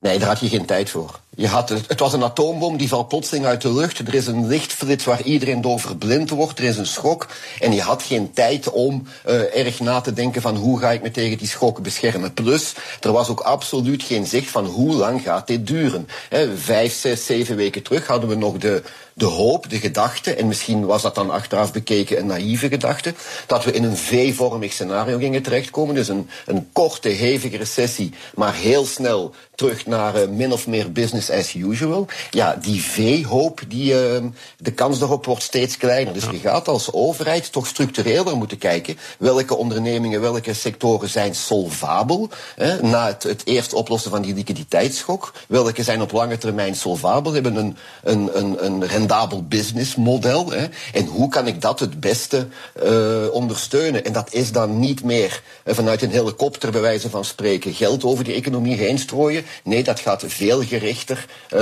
Nee, 0.00 0.18
daar 0.18 0.28
had 0.28 0.40
je 0.40 0.48
geen 0.48 0.66
tijd 0.66 0.90
voor. 0.90 1.20
Je 1.36 1.46
had, 1.46 1.68
het 1.68 2.00
was 2.00 2.12
een 2.12 2.22
atoombom, 2.22 2.76
die 2.76 2.88
valt 2.88 3.08
plotseling 3.08 3.46
uit 3.46 3.62
de 3.62 3.72
lucht. 3.72 3.98
Er 3.98 4.14
is 4.14 4.26
een 4.26 4.46
lichtflits 4.46 5.04
waar 5.04 5.22
iedereen 5.22 5.60
door 5.60 5.80
verblind 5.80 6.30
wordt. 6.30 6.58
Er 6.58 6.64
is 6.64 6.76
een 6.76 6.86
schok. 6.86 7.26
En 7.60 7.72
je 7.72 7.80
had 7.80 8.02
geen 8.02 8.32
tijd 8.32 8.70
om 8.70 9.06
uh, 9.26 9.56
erg 9.56 9.80
na 9.80 10.00
te 10.00 10.12
denken 10.12 10.42
van 10.42 10.56
hoe 10.56 10.78
ga 10.78 10.90
ik 10.90 11.02
me 11.02 11.10
tegen 11.10 11.38
die 11.38 11.48
schok 11.48 11.82
beschermen. 11.82 12.34
Plus, 12.34 12.72
er 13.00 13.12
was 13.12 13.28
ook 13.28 13.40
absoluut 13.40 14.02
geen 14.02 14.26
zicht 14.26 14.50
van 14.50 14.66
hoe 14.66 14.94
lang 14.94 15.22
gaat 15.22 15.46
dit 15.46 15.66
duren. 15.66 16.08
Vijf, 16.54 16.94
zes, 16.94 17.26
zeven 17.26 17.56
weken 17.56 17.82
terug 17.82 18.06
hadden 18.06 18.28
we 18.28 18.34
nog 18.34 18.58
de, 18.58 18.82
de 19.14 19.24
hoop, 19.24 19.70
de 19.70 19.78
gedachte, 19.78 20.34
en 20.34 20.46
misschien 20.46 20.86
was 20.86 21.02
dat 21.02 21.14
dan 21.14 21.30
achteraf 21.30 21.72
bekeken 21.72 22.18
een 22.18 22.26
naïeve 22.26 22.68
gedachte, 22.68 23.14
dat 23.46 23.64
we 23.64 23.72
in 23.72 23.84
een 23.84 23.96
V-vormig 23.96 24.72
scenario 24.72 25.18
gingen 25.18 25.42
terechtkomen. 25.42 25.94
Dus 25.94 26.08
een, 26.08 26.28
een 26.46 26.68
korte, 26.72 27.08
hevige 27.08 27.56
recessie, 27.56 28.12
maar 28.34 28.54
heel 28.54 28.86
snel 28.86 29.34
terug 29.54 29.86
naar 29.86 30.22
uh, 30.22 30.28
min 30.28 30.52
of 30.52 30.66
meer 30.66 30.92
business 30.92 31.21
as 31.30 31.54
usual. 31.54 32.06
Ja, 32.30 32.58
die 32.60 32.82
V-hoop, 32.82 33.60
die, 33.68 33.92
uh, 33.92 34.24
de 34.58 34.72
kans 34.72 34.98
daarop 34.98 35.24
wordt 35.24 35.42
steeds 35.42 35.76
kleiner. 35.76 36.14
Dus 36.14 36.24
je 36.30 36.38
gaat 36.38 36.68
als 36.68 36.92
overheid 36.92 37.52
toch 37.52 37.66
structureler 37.66 38.36
moeten 38.36 38.58
kijken 38.58 38.98
welke 39.18 39.56
ondernemingen, 39.56 40.20
welke 40.20 40.54
sectoren 40.54 41.08
zijn 41.08 41.34
solvabel 41.34 42.28
hè, 42.56 42.82
na 42.82 43.06
het, 43.06 43.22
het 43.22 43.42
eerst 43.44 43.72
oplossen 43.72 44.10
van 44.10 44.22
die 44.22 44.34
liquiditeitsschok. 44.34 45.32
Welke 45.48 45.82
zijn 45.82 46.02
op 46.02 46.12
lange 46.12 46.38
termijn 46.38 46.74
solvabel, 46.74 47.32
hebben 47.32 47.56
een, 47.56 47.76
een, 48.02 48.38
een, 48.38 48.64
een 48.64 48.86
rendabel 48.86 49.42
businessmodel. 49.42 50.50
Hè, 50.50 50.66
en 50.92 51.06
hoe 51.06 51.28
kan 51.28 51.46
ik 51.46 51.60
dat 51.60 51.80
het 51.80 52.00
beste 52.00 52.46
uh, 52.84 53.32
ondersteunen? 53.32 54.04
En 54.04 54.12
dat 54.12 54.32
is 54.32 54.52
dan 54.52 54.78
niet 54.78 55.04
meer 55.04 55.42
uh, 55.64 55.74
vanuit 55.74 56.02
een 56.02 56.10
helikopter, 56.10 56.70
bij 56.70 56.80
wijze 56.80 57.10
van 57.10 57.24
spreken, 57.24 57.74
geld 57.74 58.04
over 58.04 58.24
die 58.24 58.34
economie 58.34 58.76
heen 58.76 58.98
strooien. 58.98 59.44
Nee, 59.64 59.82
dat 59.82 60.00
gaat 60.00 60.24
veel 60.26 60.62
gerichter, 60.62 61.11
uh, 61.54 61.60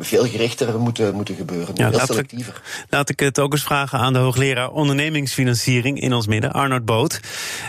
veel 0.00 0.26
gerichter 0.26 0.80
moeten, 0.80 1.14
moeten 1.14 1.34
gebeuren. 1.34 1.74
Ja, 1.74 1.90
laat 1.90 2.06
selectiever. 2.06 2.54
Ik, 2.54 2.86
laat 2.90 3.08
ik 3.08 3.20
het 3.20 3.38
ook 3.38 3.52
eens 3.52 3.62
vragen 3.62 3.98
aan 3.98 4.12
de 4.12 4.18
hoogleraar 4.18 4.70
ondernemingsfinanciering 4.70 6.00
in 6.00 6.12
ons 6.12 6.26
midden, 6.26 6.52
Arnold 6.52 6.84
Boot. 6.84 7.20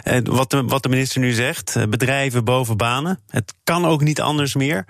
Uh, 0.04 0.18
wat, 0.24 0.50
de, 0.50 0.64
wat 0.64 0.84
de 0.84 0.90
minister 0.90 1.22
nu 1.22 1.32
zegt, 1.32 1.90
bedrijven 1.90 2.44
boven 2.44 2.78
banen. 2.78 3.20
Het 3.30 3.54
kan 3.64 3.86
ook 3.86 4.02
niet 4.02 4.22
anders 4.22 4.56
meer. 4.56 4.86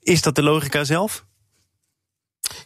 Is 0.00 0.22
dat 0.22 0.34
de 0.34 0.42
logica 0.42 0.84
zelf? 0.84 1.24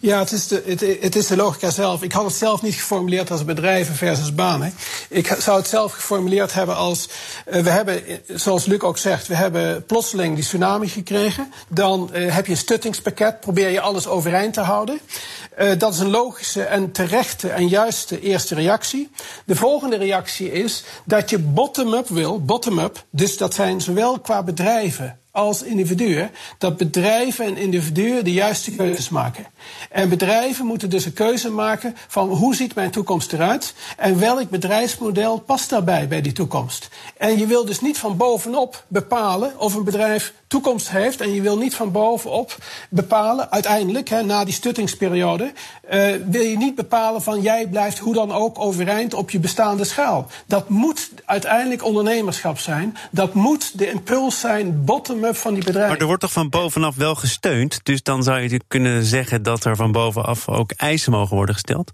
Ja, 0.00 0.18
het 0.18 0.32
is, 0.32 0.46
de, 0.46 0.96
het, 1.00 1.16
is 1.16 1.26
de 1.26 1.36
logica 1.36 1.70
zelf. 1.70 2.02
Ik 2.02 2.12
had 2.12 2.24
het 2.24 2.34
zelf 2.34 2.62
niet 2.62 2.74
geformuleerd 2.74 3.30
als 3.30 3.44
bedrijven 3.44 3.94
versus 3.94 4.34
banen. 4.34 4.74
Ik 5.08 5.36
zou 5.38 5.58
het 5.58 5.68
zelf 5.68 5.92
geformuleerd 5.92 6.52
hebben 6.52 6.76
als... 6.76 7.08
Uh, 7.46 7.62
we 7.62 7.70
hebben, 7.70 8.02
zoals 8.26 8.64
Luc 8.64 8.80
ook 8.80 8.98
zegt, 8.98 9.26
we 9.26 9.34
hebben 9.34 9.84
plotseling 9.86 10.34
die 10.34 10.44
tsunami 10.44 10.88
gekregen. 10.88 11.52
Dan 11.68 12.10
uh, 12.14 12.34
heb 12.34 12.46
je 12.46 12.52
een 12.52 12.58
stuttingspakket, 12.58 13.40
probeer 13.40 13.70
je 13.70 13.80
alles 13.80 14.06
overeind 14.06 14.54
te 14.54 14.60
houden. 14.60 15.00
Dat 15.78 15.92
is 15.92 15.98
een 15.98 16.10
logische 16.10 16.62
en 16.62 16.92
terechte 16.92 17.48
en 17.48 17.68
juiste 17.68 18.20
eerste 18.20 18.54
reactie. 18.54 19.10
De 19.46 19.56
volgende 19.56 19.96
reactie 19.96 20.52
is 20.52 20.84
dat 21.04 21.30
je 21.30 21.38
bottom-up 21.38 22.08
wil, 22.08 22.44
bottom-up. 22.44 23.04
Dus 23.10 23.36
dat 23.36 23.54
zijn 23.54 23.80
zowel 23.80 24.20
qua 24.20 24.42
bedrijven 24.42 25.18
als 25.30 25.62
individuen 25.62 26.30
dat 26.58 26.76
bedrijven 26.76 27.44
en 27.44 27.56
individuen 27.56 28.24
de 28.24 28.32
juiste 28.32 28.70
keuzes 28.70 29.08
maken. 29.08 29.46
En 29.90 30.08
bedrijven 30.08 30.66
moeten 30.66 30.90
dus 30.90 31.04
een 31.04 31.12
keuze 31.12 31.50
maken 31.50 31.96
van 32.08 32.28
hoe 32.28 32.54
ziet 32.54 32.74
mijn 32.74 32.90
toekomst 32.90 33.32
eruit 33.32 33.74
en 33.96 34.18
welk 34.18 34.50
bedrijfsmodel 34.50 35.38
past 35.38 35.70
daarbij 35.70 36.08
bij 36.08 36.20
die 36.20 36.32
toekomst. 36.32 36.88
En 37.16 37.38
je 37.38 37.46
wil 37.46 37.64
dus 37.64 37.80
niet 37.80 37.98
van 37.98 38.16
bovenop 38.16 38.84
bepalen 38.88 39.58
of 39.58 39.74
een 39.74 39.84
bedrijf 39.84 40.32
toekomst 40.46 40.90
heeft. 40.90 41.20
En 41.20 41.34
je 41.34 41.40
wil 41.40 41.58
niet 41.58 41.74
van 41.74 41.92
bovenop 41.92 42.56
bepalen, 42.88 43.50
uiteindelijk, 43.50 44.08
hè, 44.08 44.22
na 44.22 44.44
die 44.44 44.54
stuttingsperiode, 44.54 45.52
uh, 45.92 46.14
wil 46.26 46.42
je 46.42 46.56
niet 46.56 46.74
bepalen 46.74 47.22
van 47.22 47.40
jij 47.40 47.66
blijft 47.66 47.98
hoe 47.98 48.14
dan 48.14 48.32
ook 48.32 48.58
overeind 48.58 49.14
op 49.14 49.30
je 49.30 49.38
bestaande 49.38 49.84
schaal. 49.84 50.26
Dat 50.46 50.68
moet 50.68 51.10
uiteindelijk 51.24 51.84
ondernemerschap 51.84 52.58
zijn. 52.58 52.96
Dat 53.10 53.34
moet 53.34 53.78
de 53.78 53.90
impuls 53.90 54.40
zijn, 54.40 54.84
bottom-up 54.84 55.36
van 55.36 55.54
die 55.54 55.64
bedrijven. 55.64 55.90
Maar 55.90 56.00
er 56.00 56.06
wordt 56.06 56.20
toch 56.20 56.32
van 56.32 56.48
bovenaf 56.48 56.94
wel 56.96 57.14
gesteund? 57.14 57.80
Dus 57.82 58.02
dan 58.02 58.22
zou 58.22 58.40
je 58.40 58.60
kunnen 58.68 59.04
zeggen 59.04 59.42
dat 59.42 59.53
er 59.62 59.76
van 59.76 59.92
bovenaf 59.92 60.48
ook 60.48 60.72
eisen 60.72 61.12
mogen 61.12 61.36
worden 61.36 61.54
gesteld? 61.54 61.90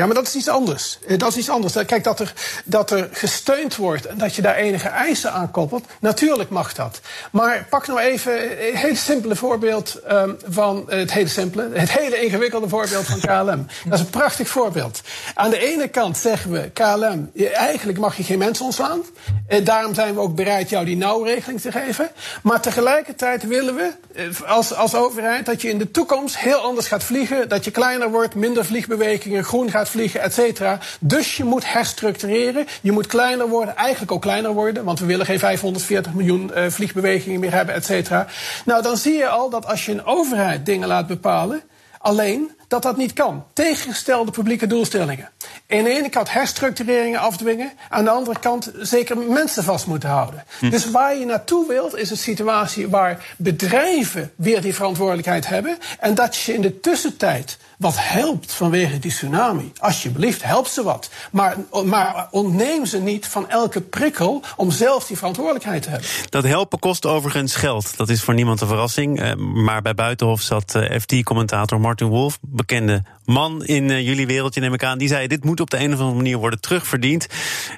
Ja, 0.00 0.06
maar 0.06 0.14
dat 0.14 0.26
is 0.26 0.34
iets 0.34 0.48
anders. 0.48 0.98
Eh, 1.06 1.18
dat 1.18 1.28
is 1.28 1.36
iets 1.36 1.50
anders. 1.50 1.72
Kijk, 1.86 2.04
dat 2.04 2.20
er, 2.20 2.32
dat 2.64 2.90
er 2.90 3.08
gesteund 3.12 3.76
wordt 3.76 4.06
en 4.06 4.18
dat 4.18 4.34
je 4.34 4.42
daar 4.42 4.54
enige 4.54 4.88
eisen 4.88 5.32
aan 5.32 5.50
koppelt, 5.50 5.84
natuurlijk 6.00 6.50
mag 6.50 6.74
dat. 6.74 7.00
Maar 7.32 7.66
pak 7.70 7.86
nou 7.86 8.00
even 8.00 8.42
een 8.68 8.76
heel 8.76 8.96
simpele 8.96 9.36
voorbeeld 9.36 10.00
um, 10.10 10.36
van 10.44 10.84
het 10.86 11.12
hele 11.12 11.28
simpele, 11.28 11.68
het 11.72 11.92
hele 11.92 12.22
ingewikkelde 12.22 12.68
voorbeeld 12.68 13.06
van 13.06 13.20
KLM. 13.26 13.66
Dat 13.84 13.98
is 13.98 14.00
een 14.00 14.10
prachtig 14.10 14.48
voorbeeld. 14.48 15.00
Aan 15.34 15.50
de 15.50 15.58
ene 15.58 15.88
kant 15.88 16.16
zeggen 16.16 16.50
we, 16.50 16.70
KLM, 16.70 17.30
eigenlijk 17.52 17.98
mag 17.98 18.16
je 18.16 18.22
geen 18.22 18.38
mensen 18.38 18.64
ontslaan. 18.64 19.02
En 19.46 19.58
eh, 19.58 19.64
daarom 19.64 19.94
zijn 19.94 20.14
we 20.14 20.20
ook 20.20 20.34
bereid 20.34 20.68
jou 20.68 20.84
die 20.84 20.96
nauwregeling 20.96 21.60
te 21.60 21.72
geven. 21.72 22.10
Maar 22.42 22.60
tegelijkertijd 22.60 23.46
willen 23.46 23.74
we 23.74 23.92
eh, 24.14 24.50
als, 24.50 24.74
als 24.74 24.94
overheid 24.94 25.46
dat 25.46 25.62
je 25.62 25.68
in 25.68 25.78
de 25.78 25.90
toekomst 25.90 26.38
heel 26.38 26.58
anders 26.58 26.86
gaat 26.86 27.04
vliegen, 27.04 27.48
dat 27.48 27.64
je 27.64 27.70
kleiner 27.70 28.10
wordt, 28.10 28.34
minder 28.34 28.64
vliegbewegingen, 28.64 29.44
groen 29.44 29.70
gaat 29.70 29.88
vliegen, 29.90 30.20
et 30.22 30.34
cetera. 30.34 30.78
Dus 31.00 31.36
je 31.36 31.44
moet 31.44 31.72
herstructureren. 31.72 32.66
Je 32.80 32.92
moet 32.92 33.06
kleiner 33.06 33.48
worden, 33.48 33.76
eigenlijk 33.76 34.12
ook 34.12 34.22
kleiner 34.22 34.52
worden, 34.52 34.84
want 34.84 34.98
we 34.98 35.06
willen 35.06 35.26
geen 35.26 35.38
540 35.38 36.12
miljoen 36.12 36.50
uh, 36.54 36.66
vliegbewegingen 36.68 37.40
meer 37.40 37.52
hebben, 37.52 37.74
et 37.74 37.84
cetera. 37.84 38.26
Nou, 38.64 38.82
dan 38.82 38.96
zie 38.96 39.16
je 39.16 39.28
al 39.28 39.50
dat 39.50 39.66
als 39.66 39.86
je 39.86 39.92
een 39.92 40.04
overheid 40.04 40.66
dingen 40.66 40.88
laat 40.88 41.06
bepalen, 41.06 41.62
alleen 41.98 42.50
dat 42.70 42.82
dat 42.82 42.96
niet 42.96 43.12
kan. 43.12 43.44
Tegengestelde 43.52 44.30
publieke 44.30 44.66
doelstellingen. 44.66 45.28
Aan 45.68 45.82
de 45.84 45.90
ene 45.90 46.08
kant 46.08 46.32
herstructureringen 46.32 47.20
afdwingen, 47.20 47.72
aan 47.88 48.04
de 48.04 48.10
andere 48.10 48.38
kant 48.38 48.72
zeker 48.80 49.18
mensen 49.18 49.64
vast 49.64 49.86
moeten 49.86 50.08
houden. 50.08 50.44
Hm. 50.58 50.70
Dus 50.70 50.90
waar 50.90 51.16
je 51.16 51.24
naartoe 51.24 51.68
wilt, 51.68 51.96
is 51.96 52.10
een 52.10 52.16
situatie 52.16 52.88
waar 52.88 53.34
bedrijven 53.36 54.32
weer 54.36 54.60
die 54.60 54.74
verantwoordelijkheid 54.74 55.48
hebben 55.48 55.78
en 55.98 56.14
dat 56.14 56.36
je 56.36 56.54
in 56.54 56.60
de 56.60 56.80
tussentijd 56.80 57.58
wat 57.80 57.94
helpt 57.96 58.52
vanwege 58.52 58.98
die 58.98 59.10
tsunami. 59.10 59.72
Alsjeblieft, 59.78 60.42
help 60.42 60.66
ze 60.66 60.82
wat. 60.82 61.10
Maar, 61.30 61.56
maar 61.84 62.28
ontneem 62.30 62.86
ze 62.86 62.98
niet 62.98 63.26
van 63.26 63.48
elke 63.48 63.80
prikkel 63.80 64.42
om 64.56 64.70
zelf 64.70 65.06
die 65.06 65.16
verantwoordelijkheid 65.16 65.82
te 65.82 65.88
hebben. 65.88 66.08
Dat 66.28 66.44
helpen 66.44 66.78
kost 66.78 67.06
overigens 67.06 67.54
geld. 67.54 67.96
Dat 67.96 68.08
is 68.08 68.22
voor 68.22 68.34
niemand 68.34 68.60
een 68.60 68.66
verrassing. 68.66 69.20
Eh, 69.20 69.34
maar 69.34 69.82
bij 69.82 69.94
Buitenhof 69.94 70.40
zat 70.40 70.74
eh, 70.74 71.00
FT-commentator 71.00 71.80
Martin 71.80 72.06
Wolf, 72.06 72.38
bekende 72.66 73.02
man 73.24 73.64
in 73.64 73.90
eh, 73.90 74.06
jullie 74.06 74.26
wereldje, 74.26 74.60
neem 74.60 74.74
ik 74.74 74.84
aan. 74.84 74.98
Die 74.98 75.08
zei: 75.08 75.26
Dit 75.26 75.44
moet 75.44 75.60
op 75.60 75.70
de 75.70 75.78
een 75.78 75.92
of 75.92 75.98
andere 75.98 76.16
manier 76.16 76.38
worden 76.38 76.60
terugverdiend. 76.60 77.26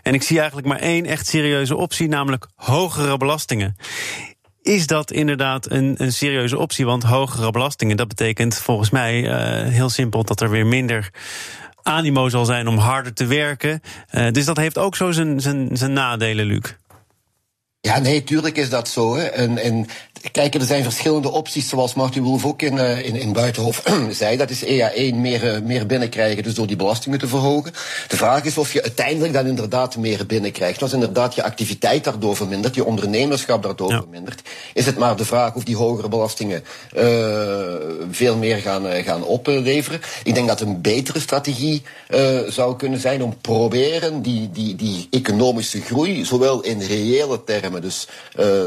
En 0.02 0.14
ik 0.14 0.22
zie 0.22 0.38
eigenlijk 0.38 0.68
maar 0.68 0.78
één 0.78 1.06
echt 1.06 1.26
serieuze 1.26 1.76
optie, 1.76 2.08
namelijk 2.08 2.48
hogere 2.54 3.16
belastingen 3.16 3.76
is 4.62 4.86
dat 4.86 5.10
inderdaad 5.10 5.70
een, 5.70 5.94
een 5.96 6.12
serieuze 6.12 6.58
optie. 6.58 6.84
Want 6.84 7.02
hogere 7.02 7.50
belastingen, 7.50 7.96
dat 7.96 8.08
betekent 8.08 8.54
volgens 8.54 8.90
mij 8.90 9.22
uh, 9.22 9.72
heel 9.72 9.88
simpel 9.88 10.24
dat 10.24 10.40
er 10.40 10.50
weer 10.50 10.66
minder 10.66 11.10
animo 11.82 12.28
zal 12.28 12.44
zijn 12.44 12.68
om 12.68 12.78
harder 12.78 13.14
te 13.14 13.26
werken. 13.26 13.80
Uh, 14.10 14.30
dus 14.30 14.44
dat 14.44 14.56
heeft 14.56 14.78
ook 14.78 14.96
zo 14.96 15.10
zijn, 15.10 15.40
zijn, 15.40 15.68
zijn 15.72 15.92
nadelen, 15.92 16.46
Luc. 16.46 16.74
Ja, 17.80 17.98
nee, 17.98 18.24
tuurlijk 18.24 18.56
is 18.56 18.70
dat 18.70 18.88
zo. 18.88 19.16
Hè. 19.16 19.22
En, 19.22 19.58
en 19.58 19.86
kijk, 20.30 20.54
er 20.54 20.62
zijn 20.62 20.82
verschillende 20.82 21.30
opties, 21.30 21.68
zoals 21.68 21.94
Martin 21.94 22.22
Wolf 22.22 22.44
ook 22.44 22.62
in, 22.62 22.74
uh, 22.74 23.06
in, 23.06 23.16
in 23.16 23.32
Buitenhof 23.32 23.82
zei. 24.10 24.36
Dat 24.36 24.50
is 24.50 24.64
EA1 24.64 25.14
meer, 25.14 25.54
uh, 25.54 25.62
meer 25.62 25.86
binnenkrijgen, 25.86 26.42
dus 26.42 26.54
door 26.54 26.66
die 26.66 26.76
belastingen 26.76 27.18
te 27.18 27.26
verhogen. 27.26 27.72
De 28.08 28.16
vraag 28.16 28.44
is 28.44 28.58
of 28.58 28.72
je 28.72 28.82
uiteindelijk 28.82 29.32
dan 29.32 29.46
inderdaad 29.46 29.96
meer 29.96 30.26
binnenkrijgt. 30.26 30.82
Als 30.82 30.92
inderdaad 30.92 31.34
je 31.34 31.42
activiteit 31.42 32.04
daardoor 32.04 32.36
vermindert, 32.36 32.74
je 32.74 32.84
ondernemerschap 32.84 33.62
daardoor 33.62 33.90
ja. 33.90 33.98
vermindert, 33.98 34.42
is 34.74 34.86
het 34.86 34.98
maar 34.98 35.16
de 35.16 35.24
vraag 35.24 35.54
of 35.54 35.64
die 35.64 35.76
hogere 35.76 36.08
belastingen 36.08 36.64
uh, 36.96 37.02
veel 38.10 38.36
meer 38.36 38.56
gaan, 38.56 38.86
gaan 39.04 39.24
opleveren. 39.24 40.00
Ik 40.24 40.34
denk 40.34 40.48
dat 40.48 40.60
een 40.60 40.80
betere 40.80 41.20
strategie 41.20 41.82
zou 42.48 42.76
kunnen 42.76 43.00
zijn 43.00 43.22
om 43.22 43.36
proberen 43.40 44.22
die, 44.22 44.50
die, 44.50 44.76
die 44.76 45.06
economische 45.10 45.80
groei, 45.80 46.24
zowel 46.24 46.60
in 46.60 46.80
reële 46.80 47.44
termen, 47.44 47.82
dus 47.82 48.08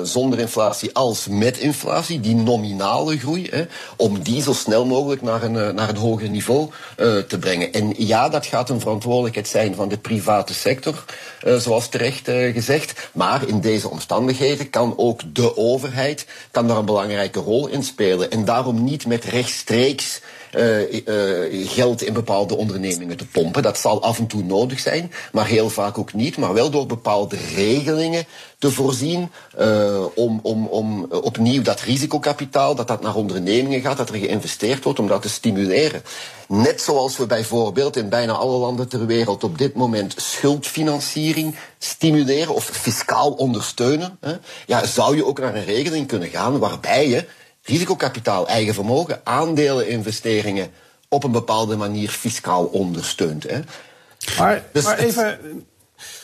zonder 0.03 0.39
inflatie 0.39 0.93
als 0.93 1.27
met 1.27 1.44
met 1.45 1.57
inflatie, 1.57 2.19
die 2.19 2.35
nominale 2.35 3.17
groei, 3.17 3.47
hè, 3.49 3.65
om 3.95 4.23
die 4.23 4.41
zo 4.41 4.53
snel 4.53 4.85
mogelijk 4.85 5.21
naar 5.21 5.43
een, 5.43 5.57
eh, 5.57 5.69
naar 5.69 5.89
een 5.89 5.95
hoger 5.95 6.29
niveau 6.29 6.69
uh, 6.97 7.17
te 7.17 7.39
brengen. 7.39 7.73
En 7.73 7.93
ja, 7.97 8.29
dat 8.29 8.45
gaat 8.45 8.69
een 8.69 8.79
verantwoordelijkheid 8.79 9.47
zijn 9.47 9.75
van 9.75 9.89
de 9.89 9.97
private 9.97 10.53
sector, 10.53 11.03
uh, 11.45 11.55
zoals 11.55 11.89
terecht 11.89 12.29
gezegd. 12.53 13.09
Maar 13.13 13.47
in 13.47 13.59
deze 13.59 13.89
omstandigheden 13.89 14.69
kan 14.69 14.93
ook 14.97 15.21
de 15.33 15.57
overheid 15.57 16.25
kan 16.51 16.67
daar 16.67 16.77
een 16.77 16.85
belangrijke 16.85 17.39
rol 17.39 17.67
in 17.67 17.83
spelen. 17.83 18.31
En 18.31 18.45
daarom 18.45 18.83
niet 18.83 19.07
met 19.07 19.23
rechtstreeks 19.23 20.21
geld 21.65 22.01
in 22.01 22.13
bepaalde 22.13 22.55
ondernemingen 22.55 23.17
te 23.17 23.25
pompen. 23.25 23.63
Dat 23.63 23.77
zal 23.77 24.01
af 24.01 24.19
en 24.19 24.27
toe 24.27 24.43
nodig 24.43 24.79
zijn, 24.79 25.11
maar 25.31 25.47
heel 25.47 25.69
vaak 25.69 25.97
ook 25.97 26.13
niet. 26.13 26.37
Maar 26.37 26.53
wel 26.53 26.69
door 26.69 26.85
bepaalde 26.85 27.37
regelingen 27.55 28.25
te 28.59 28.71
voorzien 28.71 29.31
uh, 29.59 30.05
om, 30.15 30.39
om, 30.43 30.67
om 30.67 31.03
opnieuw 31.03 31.61
dat 31.61 31.81
risicokapitaal, 31.81 32.75
dat 32.75 32.87
dat 32.87 33.01
naar 33.01 33.15
ondernemingen 33.15 33.81
gaat, 33.81 33.97
dat 33.97 34.09
er 34.09 34.15
geïnvesteerd 34.15 34.83
wordt, 34.83 34.99
om 34.99 35.07
dat 35.07 35.21
te 35.21 35.29
stimuleren. 35.29 36.01
Net 36.47 36.81
zoals 36.81 37.17
we 37.17 37.25
bijvoorbeeld 37.25 37.95
in 37.95 38.09
bijna 38.09 38.33
alle 38.33 38.57
landen 38.57 38.87
ter 38.87 39.05
wereld 39.05 39.43
op 39.43 39.57
dit 39.57 39.73
moment 39.73 40.13
schuldfinanciering 40.17 41.55
stimuleren 41.77 42.53
of 42.53 42.63
fiscaal 42.63 43.31
ondersteunen, 43.31 44.17
hè, 44.19 44.33
ja, 44.65 44.85
zou 44.85 45.15
je 45.15 45.25
ook 45.25 45.39
naar 45.39 45.55
een 45.55 45.65
regeling 45.65 46.07
kunnen 46.07 46.29
gaan 46.29 46.59
waarbij 46.59 47.09
je 47.09 47.25
risicokapitaal, 47.65 48.47
eigen 48.47 48.73
vermogen, 48.73 49.21
aandeleninvesteringen 49.23 50.71
op 51.09 51.23
een 51.23 51.31
bepaalde 51.31 51.75
manier 51.75 52.09
fiscaal 52.09 52.65
ondersteunt. 52.65 53.43
Hè. 53.43 53.59
Maar, 54.37 54.63
dus 54.71 54.83
maar 54.83 54.97
even. 54.97 55.39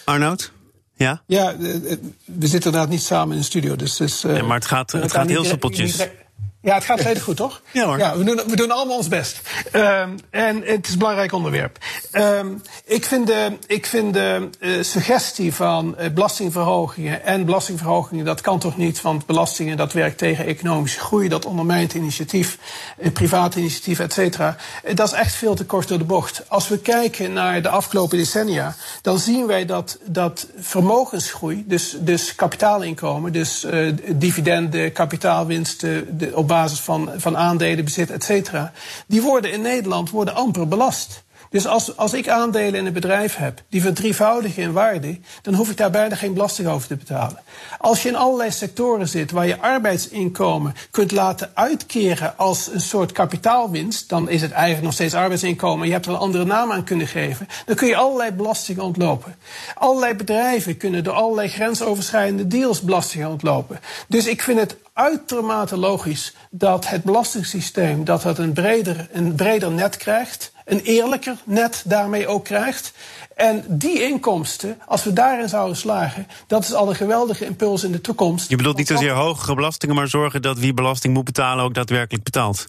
Arnoud? 0.06 0.52
Ja? 0.94 1.22
Ja, 1.26 1.58
we 1.58 2.48
zitten 2.48 2.54
inderdaad 2.54 2.90
niet 2.90 3.02
samen 3.02 3.34
in 3.34 3.40
de 3.40 3.46
studio. 3.46 3.76
Dus, 3.76 3.96
dus, 3.96 4.22
ja, 4.22 4.44
maar 4.44 4.58
het 4.58 4.66
gaat, 4.66 4.92
het 4.92 5.12
gaat 5.12 5.28
heel 5.28 5.44
soepeltjes. 5.44 6.08
Ja, 6.64 6.74
het 6.74 6.84
gaat 6.84 6.98
redelijk 7.06 7.24
goed, 7.24 7.36
toch? 7.36 7.62
Ja 7.72 7.86
hoor. 7.86 7.98
Ja, 7.98 8.18
we, 8.18 8.24
doen, 8.24 8.42
we 8.48 8.56
doen 8.56 8.72
allemaal 8.72 8.98
ons 8.98 9.08
best. 9.08 9.42
Um, 9.74 10.16
en 10.30 10.62
het 10.66 10.88
is 10.88 10.94
een 10.94 11.00
belangrijk 11.00 11.32
onderwerp. 11.32 11.78
Um, 12.12 12.62
ik 12.86 13.06
vind 13.06 13.28
de, 13.28 13.58
ik 13.68 13.86
vind 13.86 14.14
de 14.14 14.50
uh, 14.60 14.84
suggestie 14.84 15.54
van 15.54 15.96
uh, 16.00 16.10
belastingverhogingen 16.10 17.24
en 17.24 17.46
belastingverhogingen, 17.46 18.26
dat 18.26 18.42
kan 18.42 18.60
toch 18.60 18.78
niet, 18.78 19.02
want 19.02 19.26
belastingen 19.26 19.78
dat 19.78 19.94
werkt 19.94 20.18
tegen 20.18 20.46
economische 20.46 21.00
groei, 21.00 21.28
dat 21.28 21.46
ondermijnt 21.46 21.94
initiatief, 21.94 22.58
uh, 22.98 23.12
privaat 23.12 23.56
initiatief, 23.56 24.00
et 24.00 24.14
cetera. 24.14 24.56
dat 24.94 25.08
is 25.08 25.14
echt 25.14 25.34
veel 25.34 25.56
te 25.56 25.66
kort 25.66 25.88
door 25.88 25.98
de 25.98 26.04
bocht. 26.04 26.44
Als 26.48 26.68
we 26.68 26.80
kijken 26.80 27.34
naar 27.34 27.62
de 27.62 27.70
afgelopen 27.70 28.18
decennia, 28.18 28.76
dan 29.02 29.20
zien 29.20 29.48
wij 29.48 29.66
dat, 29.66 29.98
dat 30.04 30.48
vermogensgroei, 30.58 31.64
dus, 31.68 31.96
dus 32.00 32.36
kapitaalinkomen, 32.36 33.32
dus 33.32 33.66
dividenden, 34.08 34.92
kapitaalwinsten, 34.92 36.18
de, 36.18 36.32
op 36.36 36.50
basis 36.52 36.80
van, 36.80 37.10
van 37.18 37.38
aandelenbezit, 37.38 38.12
et 38.12 38.24
cetera, 38.24 38.72
die 39.08 39.22
worden 39.22 39.52
in 39.52 39.62
Nederland 39.62 40.10
worden 40.10 40.36
amper 40.36 40.68
belast. 40.68 41.24
Dus 41.52 41.68
als, 41.68 41.98
als 41.98 42.14
ik 42.14 42.30
aandelen 42.30 42.80
in 42.80 42.86
een 42.86 42.94
bedrijf 42.94 43.36
heb 43.36 43.62
die 43.70 43.82
verdrievoudigen 43.82 44.64
in 44.64 44.72
waarde, 44.72 45.20
dan 45.42 45.54
hoef 45.54 45.70
ik 45.70 45.78
daar 45.78 45.92
bijna 45.92 46.16
geen 46.16 46.34
belasting 46.34 46.68
over 46.68 46.88
te 46.88 46.96
betalen. 46.96 47.40
Als 47.78 48.04
je 48.04 48.10
in 48.10 48.16
allerlei 48.16 48.52
sectoren 48.52 49.08
zit 49.08 49.32
waar 49.32 49.48
je 49.48 49.60
arbeidsinkomen 49.60 50.76
kunt 50.92 51.12
laten 51.12 51.52
uitkeren 51.54 52.38
als 52.38 52.70
een 52.74 52.82
soort 52.82 53.12
kapitaalwinst, 53.12 54.10
dan 54.10 54.30
is 54.30 54.42
het 54.42 54.52
eigenlijk 54.52 54.84
nog 54.84 54.94
steeds 54.94 55.14
arbeidsinkomen. 55.14 55.88
Je 55.88 55.94
hebt 55.94 56.06
er 56.06 56.12
een 56.12 56.18
andere 56.18 56.46
naam 56.46 56.72
aan 56.72 56.84
kunnen 56.84 57.08
geven. 57.08 57.48
Dan 57.66 57.76
kun 57.76 57.88
je 57.88 57.96
allerlei 57.96 58.32
belastingen 58.32 58.84
ontlopen. 58.84 59.36
Allerlei 59.76 60.14
bedrijven 60.14 60.78
kunnen 60.78 61.04
door 61.04 61.14
allerlei 61.14 61.48
grensoverschrijdende 61.48 62.48
deals 62.48 62.82
belastingen 62.82 63.30
ontlopen. 63.30 63.80
Dus 64.08 64.28
ik 64.28 64.42
vind 64.42 64.60
het 64.60 64.76
uitermate 64.94 65.78
logisch 65.78 66.34
dat 66.50 66.88
het 66.88 67.04
belastingssysteem 67.04 68.04
dat 68.04 68.22
dat 68.22 68.38
een, 68.38 68.54
breder, 68.54 69.08
een 69.12 69.36
breder 69.36 69.72
net 69.72 69.98
krijgt. 69.98 70.52
Een 70.72 70.80
eerlijker 70.80 71.36
net 71.44 71.84
daarmee 71.86 72.28
ook 72.28 72.44
krijgt. 72.44 72.94
En 73.36 73.64
die 73.68 74.04
inkomsten, 74.04 74.80
als 74.86 75.04
we 75.04 75.14
daarin 75.14 75.50
zouden 75.50 75.78
slagen, 75.78 76.28
dat 76.48 76.64
is 76.64 76.74
al 76.74 76.90
een 76.90 76.96
geweldige 76.96 77.46
impuls 77.46 77.84
in 77.84 77.92
de 77.92 78.02
toekomst. 78.02 78.50
Je 78.50 78.56
bedoelt 78.56 78.78
niet 78.78 78.88
zozeer 78.88 79.12
hogere 79.12 79.56
belastingen, 79.56 79.96
maar 79.96 80.08
zorgen 80.08 80.42
dat 80.42 80.58
wie 80.58 80.74
belasting 80.74 81.14
moet 81.14 81.24
betalen 81.24 81.64
ook 81.64 81.74
daadwerkelijk 81.74 82.24
betaalt? 82.24 82.66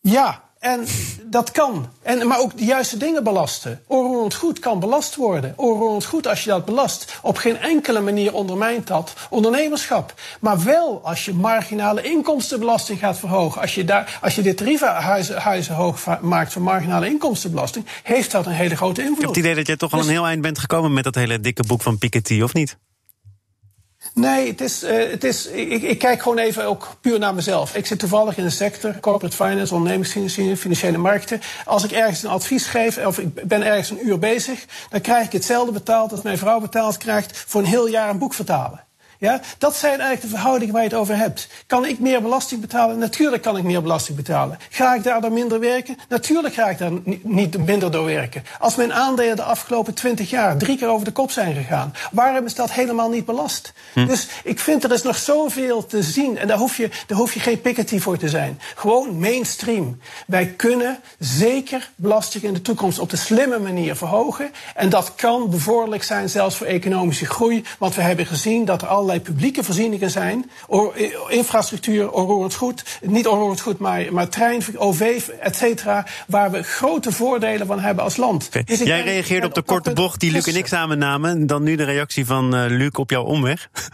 Ja, 0.00 0.42
en 0.62 0.86
dat 1.24 1.50
kan. 1.50 1.88
En, 2.02 2.26
maar 2.26 2.38
ook 2.38 2.58
de 2.58 2.64
juiste 2.64 2.96
dingen 2.96 3.24
belasten. 3.24 3.80
Onroerend 3.86 4.34
goed 4.34 4.58
kan 4.58 4.80
belast 4.80 5.16
worden. 5.16 5.52
Onroerend 5.56 6.04
goed, 6.04 6.26
als 6.26 6.44
je 6.44 6.50
dat 6.50 6.64
belast, 6.64 7.18
op 7.22 7.36
geen 7.36 7.58
enkele 7.58 8.00
manier 8.00 8.34
ondermijnt 8.34 8.86
dat 8.86 9.14
ondernemerschap. 9.30 10.14
Maar 10.40 10.64
wel 10.64 11.00
als 11.04 11.24
je 11.24 11.34
marginale 11.34 12.02
inkomstenbelasting 12.02 12.98
gaat 12.98 13.18
verhogen. 13.18 13.60
Als 13.60 13.74
je, 13.74 13.84
daar, 13.84 14.18
als 14.22 14.34
je 14.34 14.42
de 14.42 14.54
tarievenhuizen 14.54 15.40
huizen 15.40 15.74
hoog 15.74 16.20
maakt 16.20 16.52
voor 16.52 16.62
marginale 16.62 17.06
inkomstenbelasting, 17.06 17.86
heeft 18.02 18.30
dat 18.30 18.46
een 18.46 18.52
hele 18.52 18.76
grote 18.76 19.00
invloed. 19.00 19.18
Ik 19.18 19.24
heb 19.24 19.34
het 19.34 19.44
idee 19.44 19.54
dat 19.54 19.66
je 19.66 19.76
toch 19.76 19.92
al 19.92 19.98
dus- 19.98 20.06
een 20.06 20.12
heel 20.12 20.26
eind 20.26 20.42
bent 20.42 20.58
gekomen 20.58 20.92
met 20.92 21.04
dat 21.04 21.14
hele 21.14 21.40
dikke 21.40 21.64
boek 21.66 21.82
van 21.82 21.98
Piketty, 21.98 22.40
of 22.42 22.54
niet? 22.54 22.76
Nee, 24.14 24.48
het 24.48 24.60
is, 24.60 24.84
uh, 24.84 25.10
het 25.10 25.24
is, 25.24 25.46
ik, 25.46 25.82
ik, 25.82 25.98
kijk 25.98 26.22
gewoon 26.22 26.38
even 26.38 26.64
ook 26.64 26.96
puur 27.00 27.18
naar 27.18 27.34
mezelf. 27.34 27.74
Ik 27.74 27.86
zit 27.86 27.98
toevallig 27.98 28.36
in 28.36 28.44
de 28.44 28.50
sector, 28.50 29.00
corporate 29.00 29.36
finance, 29.36 29.74
ondernemingsfinanciering, 29.74 30.58
financiële 30.58 30.98
markten. 30.98 31.40
Als 31.64 31.84
ik 31.84 31.90
ergens 31.90 32.22
een 32.22 32.30
advies 32.30 32.66
geef, 32.66 33.06
of 33.06 33.18
ik 33.18 33.48
ben 33.48 33.62
ergens 33.62 33.90
een 33.90 34.06
uur 34.06 34.18
bezig, 34.18 34.64
dan 34.90 35.00
krijg 35.00 35.26
ik 35.26 35.32
hetzelfde 35.32 35.72
betaald 35.72 36.12
als 36.12 36.22
mijn 36.22 36.38
vrouw 36.38 36.60
betaald 36.60 36.96
krijgt 36.96 37.44
voor 37.46 37.60
een 37.60 37.66
heel 37.66 37.88
jaar 37.88 38.10
een 38.10 38.18
boek 38.18 38.34
vertalen. 38.34 38.84
Ja, 39.22 39.40
dat 39.58 39.76
zijn 39.76 40.00
eigenlijk 40.00 40.20
de 40.20 40.28
verhoudingen 40.28 40.74
waar 40.74 40.82
je 40.82 40.88
het 40.88 40.98
over 40.98 41.16
hebt. 41.16 41.48
Kan 41.66 41.86
ik 41.86 41.98
meer 41.98 42.22
belasting 42.22 42.60
betalen? 42.60 42.98
Natuurlijk 42.98 43.42
kan 43.42 43.56
ik 43.56 43.62
meer 43.62 43.82
belasting 43.82 44.16
betalen. 44.16 44.58
Ga 44.70 44.94
ik 44.94 45.02
daardoor 45.02 45.32
minder 45.32 45.60
werken? 45.60 45.98
Natuurlijk 46.08 46.54
ga 46.54 46.68
ik 46.68 46.78
daar 46.78 46.90
niet 47.22 47.66
minder 47.66 47.90
door 47.90 48.04
werken. 48.04 48.44
Als 48.58 48.74
mijn 48.74 48.92
aandelen 48.92 49.36
de 49.36 49.42
afgelopen 49.42 49.94
twintig 49.94 50.30
jaar 50.30 50.56
drie 50.56 50.78
keer 50.78 50.88
over 50.88 51.04
de 51.04 51.12
kop 51.12 51.30
zijn 51.30 51.54
gegaan, 51.54 51.94
waarom 52.12 52.44
is 52.44 52.54
dat 52.54 52.72
helemaal 52.72 53.08
niet 53.10 53.24
belast? 53.24 53.72
Hm. 53.92 54.06
Dus 54.06 54.28
ik 54.44 54.58
vind 54.58 54.84
er 54.84 54.92
is 54.92 55.02
nog 55.02 55.16
zoveel 55.16 55.86
te 55.86 56.02
zien 56.02 56.38
en 56.38 56.48
daar 56.48 56.58
hoef 56.58 56.76
je, 56.76 56.90
daar 57.06 57.18
hoef 57.18 57.34
je 57.34 57.40
geen 57.40 57.60
Piketty 57.60 57.98
voor 57.98 58.18
te 58.18 58.28
zijn. 58.28 58.60
Gewoon 58.74 59.18
mainstream. 59.18 59.98
Wij 60.26 60.46
kunnen 60.46 60.98
zeker 61.18 61.90
belasting 61.96 62.44
in 62.44 62.54
de 62.54 62.62
toekomst 62.62 62.98
op 62.98 63.10
de 63.10 63.16
slimme 63.16 63.58
manier 63.58 63.96
verhogen. 63.96 64.50
En 64.74 64.88
dat 64.88 65.14
kan 65.14 65.50
bevorderlijk 65.50 66.02
zijn 66.02 66.28
zelfs 66.28 66.56
voor 66.56 66.66
economische 66.66 67.26
groei. 67.26 67.64
Want 67.78 67.94
we 67.94 68.02
hebben 68.02 68.26
gezien 68.26 68.64
dat 68.64 68.82
er 68.82 68.88
allerlei 68.88 69.10
publieke 69.20 69.64
voorzieningen 69.64 70.10
zijn. 70.10 70.50
Infrastructuur, 71.28 72.10
onroerend 72.10 72.54
goed. 72.54 72.84
Niet 73.00 73.26
onroerend 73.26 73.60
goed, 73.60 73.78
maar, 73.78 74.12
maar 74.12 74.28
trein, 74.28 74.62
OV, 74.76 75.28
et 75.40 75.56
cetera. 75.56 76.06
Waar 76.26 76.50
we 76.50 76.62
grote 76.62 77.12
voordelen 77.12 77.66
van 77.66 77.80
hebben 77.80 78.04
als 78.04 78.16
land. 78.16 78.48
Dus 78.64 78.78
Jij 78.78 79.02
reageerde 79.02 79.46
op 79.46 79.54
de 79.54 79.62
korte 79.62 79.92
bocht 79.92 80.20
die 80.20 80.32
Luc 80.32 80.46
en 80.46 80.56
ik 80.56 80.66
samen 80.66 80.98
namen. 80.98 81.46
Dan 81.46 81.62
nu 81.62 81.76
de 81.76 81.84
reactie 81.84 82.26
van 82.26 82.56
uh, 82.56 82.64
Luc 82.68 82.92
op 82.92 83.10
jouw 83.10 83.24
omweg. 83.24 83.68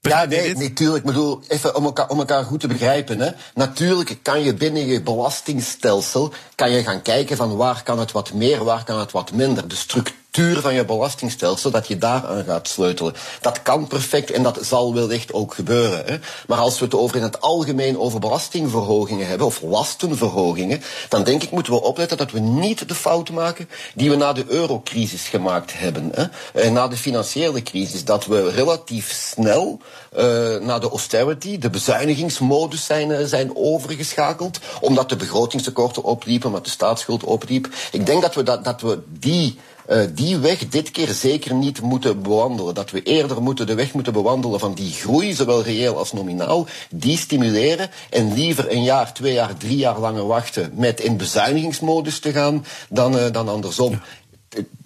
Ja, 0.00 0.24
nee, 0.24 0.54
natuurlijk. 0.56 0.98
Ik 0.98 1.04
bedoel, 1.04 1.40
even 1.48 1.76
om 1.76 1.84
elkaar, 1.84 2.08
om 2.08 2.18
elkaar 2.18 2.44
goed 2.44 2.60
te 2.60 2.66
begrijpen. 2.66 3.20
Hè. 3.20 3.30
Natuurlijk 3.54 4.18
kan 4.22 4.42
je 4.42 4.54
binnen 4.54 4.86
je 4.86 5.02
belastingstelsel 5.02 6.32
kan 6.54 6.70
je 6.70 6.82
gaan 6.82 7.02
kijken 7.02 7.36
van 7.36 7.56
waar 7.56 7.82
kan 7.82 7.98
het 7.98 8.12
wat 8.12 8.32
meer, 8.32 8.64
waar 8.64 8.84
kan 8.84 8.98
het 8.98 9.12
wat 9.12 9.32
minder. 9.32 9.68
De 9.68 9.74
structuur 9.74 10.16
structuur 10.30 10.62
van 10.62 10.74
je 10.74 10.84
belastingstelsel, 10.84 11.70
dat 11.70 11.86
je 11.86 11.98
daaraan 11.98 12.44
gaat 12.44 12.68
sleutelen. 12.68 13.14
Dat 13.40 13.62
kan 13.62 13.86
perfect 13.86 14.30
en 14.30 14.42
dat 14.42 14.58
zal 14.62 14.94
wellicht 14.94 15.32
ook 15.32 15.54
gebeuren. 15.54 16.04
Hè. 16.06 16.18
Maar 16.46 16.58
als 16.58 16.78
we 16.78 16.84
het 16.84 16.94
over 16.94 17.16
in 17.16 17.22
het 17.22 17.40
algemeen 17.40 17.98
over 17.98 18.20
belastingverhogingen 18.20 19.26
hebben, 19.26 19.46
of 19.46 19.62
lastenverhogingen, 19.62 20.82
dan 21.08 21.24
denk 21.24 21.42
ik 21.42 21.50
moeten 21.50 21.72
we 21.72 21.82
opletten 21.82 22.16
dat 22.16 22.30
we 22.30 22.38
niet 22.38 22.88
de 22.88 22.94
fout 22.94 23.30
maken 23.30 23.68
die 23.94 24.10
we 24.10 24.16
na 24.16 24.32
de 24.32 24.44
eurocrisis 24.48 25.28
gemaakt 25.28 25.78
hebben. 25.78 26.10
Hè. 26.14 26.24
En 26.62 26.72
na 26.72 26.88
de 26.88 26.96
financiële 26.96 27.62
crisis, 27.62 28.04
dat 28.04 28.26
we 28.26 28.50
relatief 28.50 29.12
snel 29.12 29.78
uh, 30.16 30.22
naar 30.56 30.80
de 30.80 30.88
austerity, 30.88 31.58
de 31.58 31.70
bezuinigingsmodus 31.70 32.84
zijn, 32.84 33.10
uh, 33.10 33.18
zijn 33.24 33.50
overgeschakeld, 33.54 34.58
omdat 34.80 35.08
de 35.08 35.16
begrotingstekorten 35.16 36.02
opliepen, 36.02 36.48
omdat 36.48 36.64
de 36.64 36.70
staatsschuld 36.70 37.24
opliep. 37.24 37.68
Ik 37.92 38.06
denk 38.06 38.22
dat 38.22 38.34
we, 38.34 38.42
dat, 38.42 38.64
dat 38.64 38.80
we 38.80 38.98
die 39.08 39.58
uh, 39.88 40.04
die 40.14 40.38
weg 40.38 40.68
dit 40.68 40.90
keer 40.90 41.08
zeker 41.08 41.54
niet 41.54 41.80
moeten 41.80 42.22
bewandelen. 42.22 42.74
Dat 42.74 42.90
we 42.90 43.02
eerder 43.02 43.42
moeten 43.42 43.66
de 43.66 43.74
weg 43.74 43.92
moeten 43.92 44.12
bewandelen 44.12 44.60
van 44.60 44.74
die 44.74 44.92
groei, 44.92 45.34
zowel 45.34 45.62
reëel 45.62 45.98
als 45.98 46.12
nominaal, 46.12 46.66
die 46.90 47.18
stimuleren 47.18 47.90
en 48.10 48.34
liever 48.34 48.72
een 48.72 48.82
jaar, 48.82 49.14
twee 49.14 49.32
jaar, 49.32 49.56
drie 49.56 49.76
jaar 49.76 49.98
langer 49.98 50.26
wachten 50.26 50.72
met 50.74 51.00
in 51.00 51.16
bezuinigingsmodus 51.16 52.18
te 52.18 52.32
gaan 52.32 52.64
dan, 52.88 53.16
uh, 53.16 53.30
dan 53.32 53.48
andersom. 53.48 54.00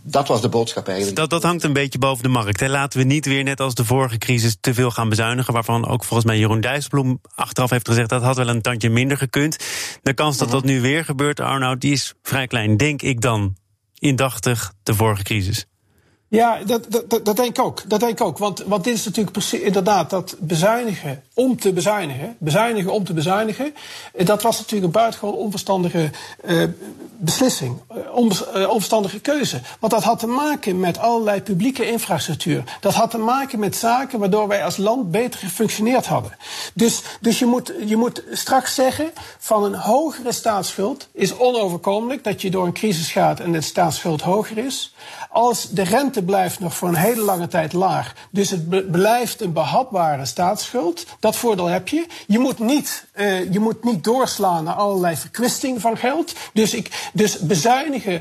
Dat 0.04 0.28
was 0.28 0.40
de 0.40 0.48
boodschap 0.48 0.88
eigenlijk. 0.88 1.16
Dat, 1.16 1.30
dat 1.30 1.42
hangt 1.42 1.64
een 1.64 1.72
beetje 1.72 1.98
boven 1.98 2.22
de 2.22 2.28
markt. 2.28 2.60
Hè. 2.60 2.68
Laten 2.68 2.98
we 2.98 3.04
niet 3.04 3.26
weer, 3.26 3.44
net 3.44 3.60
als 3.60 3.74
de 3.74 3.84
vorige 3.84 4.18
crisis, 4.18 4.56
te 4.60 4.74
veel 4.74 4.90
gaan 4.90 5.08
bezuinigen. 5.08 5.52
Waarvan 5.52 5.88
ook 5.88 6.04
volgens 6.04 6.28
mij 6.28 6.38
Jeroen 6.38 6.60
Dijsselbloem 6.60 7.20
achteraf 7.34 7.70
heeft 7.70 7.88
gezegd... 7.88 8.08
dat 8.08 8.22
had 8.22 8.36
wel 8.36 8.48
een 8.48 8.62
tandje 8.62 8.90
minder 8.90 9.16
gekund. 9.16 9.56
De 10.02 10.14
kans 10.14 10.36
dat 10.36 10.50
dat 10.50 10.64
nu 10.64 10.80
weer 10.80 11.04
gebeurt, 11.04 11.40
Arnoud, 11.40 11.80
die 11.80 11.92
is 11.92 12.14
vrij 12.22 12.46
klein, 12.46 12.76
denk 12.76 13.02
ik 13.02 13.20
dan 13.20 13.56
indachtig 14.02 14.72
de 14.82 14.94
vorige 14.94 15.22
crisis. 15.22 15.66
Ja, 16.28 16.58
dat, 16.66 16.86
dat, 16.88 17.24
dat, 17.24 17.36
denk 17.36 17.58
ik 17.58 17.64
ook. 17.64 17.82
Dat 17.86 18.00
denk 18.00 18.12
ik 18.12 18.20
ook. 18.20 18.38
Want, 18.38 18.64
dit 18.84 18.94
is 18.94 19.04
natuurlijk 19.04 19.32
precies, 19.32 19.60
inderdaad 19.60 20.10
dat 20.10 20.36
bezuinigen 20.38 21.22
om 21.34 21.56
te 21.56 21.72
bezuinigen. 21.72 22.36
Bezuinigen 22.38 22.92
om 22.92 23.04
te 23.04 23.12
bezuinigen. 23.12 23.74
Eh, 24.14 24.26
dat 24.26 24.42
was 24.42 24.58
natuurlijk 24.58 24.84
een 24.84 25.00
buitengewoon 25.00 25.34
onverstandige 25.34 26.10
uh, 26.44 26.64
beslissing. 27.18 27.76
Uh, 28.16 28.68
onverstandige 28.68 29.20
keuze. 29.20 29.60
Want 29.78 29.92
dat 29.92 30.02
had 30.02 30.18
te 30.18 30.26
maken 30.26 30.80
met 30.80 30.98
allerlei 30.98 31.42
publieke 31.42 31.90
infrastructuur. 31.90 32.64
Dat 32.80 32.94
had 32.94 33.10
te 33.10 33.18
maken 33.18 33.58
met 33.58 33.76
zaken 33.76 34.18
waardoor 34.18 34.48
wij 34.48 34.64
als 34.64 34.76
land 34.76 35.10
beter 35.10 35.40
gefunctioneerd 35.40 36.06
hadden. 36.06 36.36
Dus, 36.74 37.02
dus 37.20 37.38
je, 37.38 37.46
moet, 37.46 37.72
je 37.86 37.96
moet 37.96 38.22
straks 38.32 38.74
zeggen: 38.74 39.12
van 39.38 39.64
een 39.64 39.74
hogere 39.74 40.32
staatsschuld 40.32 41.08
is 41.12 41.36
onoverkomelijk 41.36 42.24
dat 42.24 42.42
je 42.42 42.50
door 42.50 42.66
een 42.66 42.72
crisis 42.72 43.12
gaat 43.12 43.40
en 43.40 43.52
de 43.52 43.60
staatsschuld 43.60 44.20
hoger 44.20 44.58
is. 44.58 44.94
Als 45.30 45.68
de 45.70 45.82
rente 45.82 46.22
blijft 46.22 46.60
nog 46.60 46.74
voor 46.74 46.88
een 46.88 46.94
hele 46.94 47.22
lange 47.22 47.48
tijd 47.48 47.72
laag, 47.72 48.12
dus 48.30 48.50
het 48.50 48.90
blijft 48.90 49.40
een 49.40 49.52
behapbare 49.52 50.26
staatsschuld, 50.26 51.06
dat 51.20 51.36
voordeel 51.36 51.66
heb 51.66 51.88
je. 51.88 52.06
Je 52.26 52.38
moet 52.38 52.58
niet, 52.58 53.06
uh, 53.14 53.52
je 53.52 53.60
moet 53.60 53.84
niet 53.84 54.04
doorslaan 54.04 54.64
naar 54.64 54.74
allerlei 54.74 55.16
verkwisting 55.16 55.80
van 55.80 55.96
geld. 55.96 56.32
Dus, 56.52 56.74
ik, 56.74 57.10
dus 57.12 57.38
bezuinigen, 57.38 58.01
uh, 58.06 58.18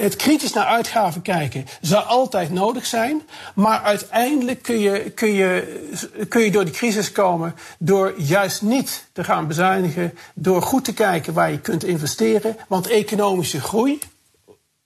het 0.00 0.16
kritisch 0.16 0.52
naar 0.52 0.66
uitgaven 0.66 1.22
kijken, 1.22 1.66
zal 1.80 2.00
altijd 2.00 2.50
nodig 2.50 2.86
zijn. 2.86 3.22
Maar 3.54 3.80
uiteindelijk 3.82 4.62
kun 4.62 4.78
je, 4.78 5.10
kun, 5.10 5.32
je, 5.32 5.80
kun 6.28 6.42
je 6.42 6.50
door 6.50 6.64
die 6.64 6.74
crisis 6.74 7.12
komen 7.12 7.54
door 7.78 8.14
juist 8.16 8.62
niet 8.62 9.06
te 9.12 9.24
gaan 9.24 9.46
bezuinigen, 9.46 10.18
door 10.34 10.62
goed 10.62 10.84
te 10.84 10.94
kijken 10.94 11.32
waar 11.32 11.50
je 11.50 11.60
kunt 11.60 11.84
investeren. 11.84 12.56
Want 12.68 12.86
economische 12.86 13.60
groei 13.60 13.98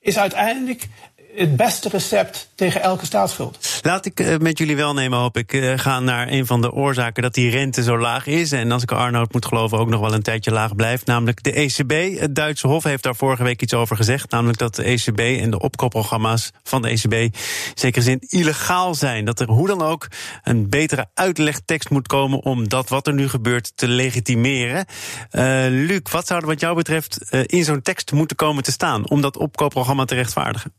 is 0.00 0.18
uiteindelijk 0.18 0.88
het 1.34 1.56
beste 1.56 1.88
recept 1.88 2.48
tegen 2.54 2.82
elke 2.82 3.06
staatsschuld. 3.06 3.67
Laat 3.82 4.06
ik 4.06 4.20
eh, 4.20 4.36
met 4.36 4.58
jullie 4.58 4.76
wel 4.76 4.94
nemen, 4.94 5.18
hoop 5.18 5.36
ik, 5.36 5.52
uh, 5.52 5.78
gaan 5.78 6.04
naar 6.04 6.28
een 6.28 6.46
van 6.46 6.60
de 6.60 6.72
oorzaken 6.72 7.22
dat 7.22 7.34
die 7.34 7.50
rente 7.50 7.82
zo 7.82 7.98
laag 7.98 8.26
is. 8.26 8.52
En 8.52 8.72
als 8.72 8.82
ik 8.82 8.92
Arnoud 8.92 9.32
moet 9.32 9.46
geloven, 9.46 9.78
ook 9.78 9.88
nog 9.88 10.00
wel 10.00 10.12
een 10.14 10.22
tijdje 10.22 10.50
laag 10.50 10.74
blijft. 10.74 11.06
Namelijk 11.06 11.42
de 11.42 11.52
ECB. 11.52 12.20
Het 12.20 12.34
Duitse 12.34 12.66
Hof 12.66 12.82
heeft 12.82 13.02
daar 13.02 13.16
vorige 13.16 13.42
week 13.42 13.62
iets 13.62 13.74
over 13.74 13.96
gezegd. 13.96 14.30
Namelijk 14.30 14.58
dat 14.58 14.74
de 14.74 14.82
ECB 14.82 15.18
en 15.18 15.50
de 15.50 15.60
opkoopprogramma's 15.60 16.50
van 16.62 16.82
de 16.82 16.88
ECB 16.88 17.12
in 17.12 17.32
zekere 17.74 18.04
zin 18.04 18.18
illegaal 18.20 18.94
zijn. 18.94 19.24
Dat 19.24 19.40
er 19.40 19.48
hoe 19.48 19.66
dan 19.66 19.82
ook 19.82 20.08
een 20.42 20.68
betere 20.68 21.06
uitlegtekst 21.14 21.90
moet 21.90 22.06
komen 22.06 22.42
om 22.42 22.68
dat 22.68 22.88
wat 22.88 23.06
er 23.06 23.14
nu 23.14 23.28
gebeurt 23.28 23.72
te 23.76 23.88
legitimeren. 23.88 24.84
Uh, 25.32 25.42
Luc, 25.68 26.00
wat 26.10 26.26
zou 26.26 26.40
er 26.40 26.46
wat 26.46 26.60
jou 26.60 26.74
betreft 26.74 27.30
in 27.30 27.64
zo'n 27.64 27.82
tekst 27.82 28.12
moeten 28.12 28.36
komen 28.36 28.62
te 28.62 28.72
staan 28.72 29.08
om 29.08 29.20
dat 29.20 29.36
opkoopprogramma 29.36 30.04
te 30.04 30.14
rechtvaardigen? 30.14 30.72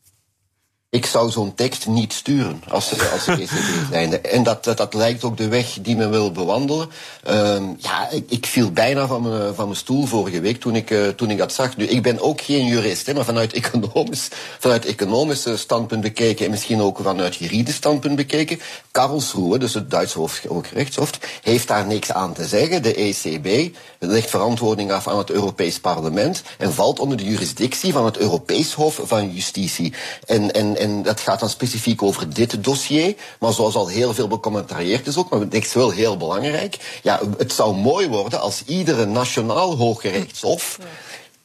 Ik 0.92 1.06
zou 1.06 1.32
zo'n 1.32 1.56
tekst 1.56 1.88
niet 1.88 2.14
sturen 2.14 2.64
als, 2.68 3.12
als 3.12 3.28
ECB 3.28 3.52
zijnde. 3.92 4.20
En 4.36 4.44
dat, 4.44 4.64
dat, 4.64 4.94
lijkt 4.94 5.24
ook 5.24 5.38
de 5.38 5.48
weg 5.48 5.78
die 5.82 5.96
men 5.96 6.10
wil 6.10 6.32
bewandelen. 6.32 6.90
Um, 7.30 7.76
ja, 7.80 8.10
ik, 8.10 8.24
ik, 8.30 8.46
viel 8.46 8.72
bijna 8.72 9.08
van 9.08 9.22
mijn, 9.22 9.56
van 9.56 9.66
mijn 9.66 9.78
stoel 9.78 10.06
vorige 10.06 10.40
week 10.40 10.60
toen 10.60 10.76
ik, 10.76 10.90
uh, 10.90 11.08
toen 11.08 11.30
ik 11.30 11.38
dat 11.38 11.54
zag. 11.54 11.78
Nu, 11.78 11.86
ik 11.86 12.02
ben 12.02 12.22
ook 12.22 12.42
geen 12.42 12.66
jurist, 12.66 13.06
hè, 13.06 13.14
maar 13.14 13.26
vanuit 13.26 13.54
economisch, 13.54 14.28
vanuit 14.60 14.86
economisch 14.86 15.48
standpunt 15.56 16.02
bekeken 16.02 16.46
en 16.46 16.52
misschien 16.52 16.82
ook 16.82 17.00
vanuit 17.02 17.36
juridisch 17.36 17.76
standpunt 17.76 18.16
bekeken. 18.16 18.60
Karlsruhe, 18.92 19.58
dus 19.58 19.74
het 19.74 19.92
Duitse 19.92 20.20
Hooggerechtshof, 20.48 21.10
heeft 21.42 21.68
daar 21.68 21.86
niks 21.86 22.12
aan 22.12 22.34
te 22.34 22.46
zeggen. 22.46 22.84
De 22.84 22.96
ECB 22.96 23.76
legt 24.00 24.30
verantwoording 24.30 24.92
af 24.92 25.08
aan 25.08 25.18
het 25.18 25.30
Europees 25.30 25.80
Parlement 25.80 26.44
en 26.58 26.74
valt 26.74 27.00
onder 27.00 27.18
de 27.18 27.26
jurisdictie 27.26 27.94
van 27.94 28.06
het 28.06 28.18
Europees 28.18 28.74
Hof 28.74 29.02
van 29.04 29.32
Justitie. 29.32 29.94
En, 30.26 30.54
en 30.54 30.78
en 30.80 31.04
dat 31.04 31.20
gaat 31.20 31.40
dan 31.40 31.50
specifiek 31.50 32.04
over 32.04 32.34
dit 32.34 32.64
dossier. 32.64 33.16
Maar 33.40 33.54
zoals 33.54 33.76
al 33.76 33.88
heel 33.88 34.14
veel 34.14 34.28
becommentarieerd 34.28 35.08
is 35.08 35.18
ook, 35.18 35.30
maar 35.30 35.40
het 35.40 35.54
is 35.54 35.74
wel 35.74 35.90
heel 35.90 36.18
belangrijk. 36.18 37.00
Ja, 37.04 37.20
het 37.38 37.54
zou 37.54 37.76
mooi 37.76 38.08
worden 38.08 38.40
als 38.40 38.64
iedere 38.66 39.06
nationaal 39.06 39.76
hooggerechtshof 39.76 40.80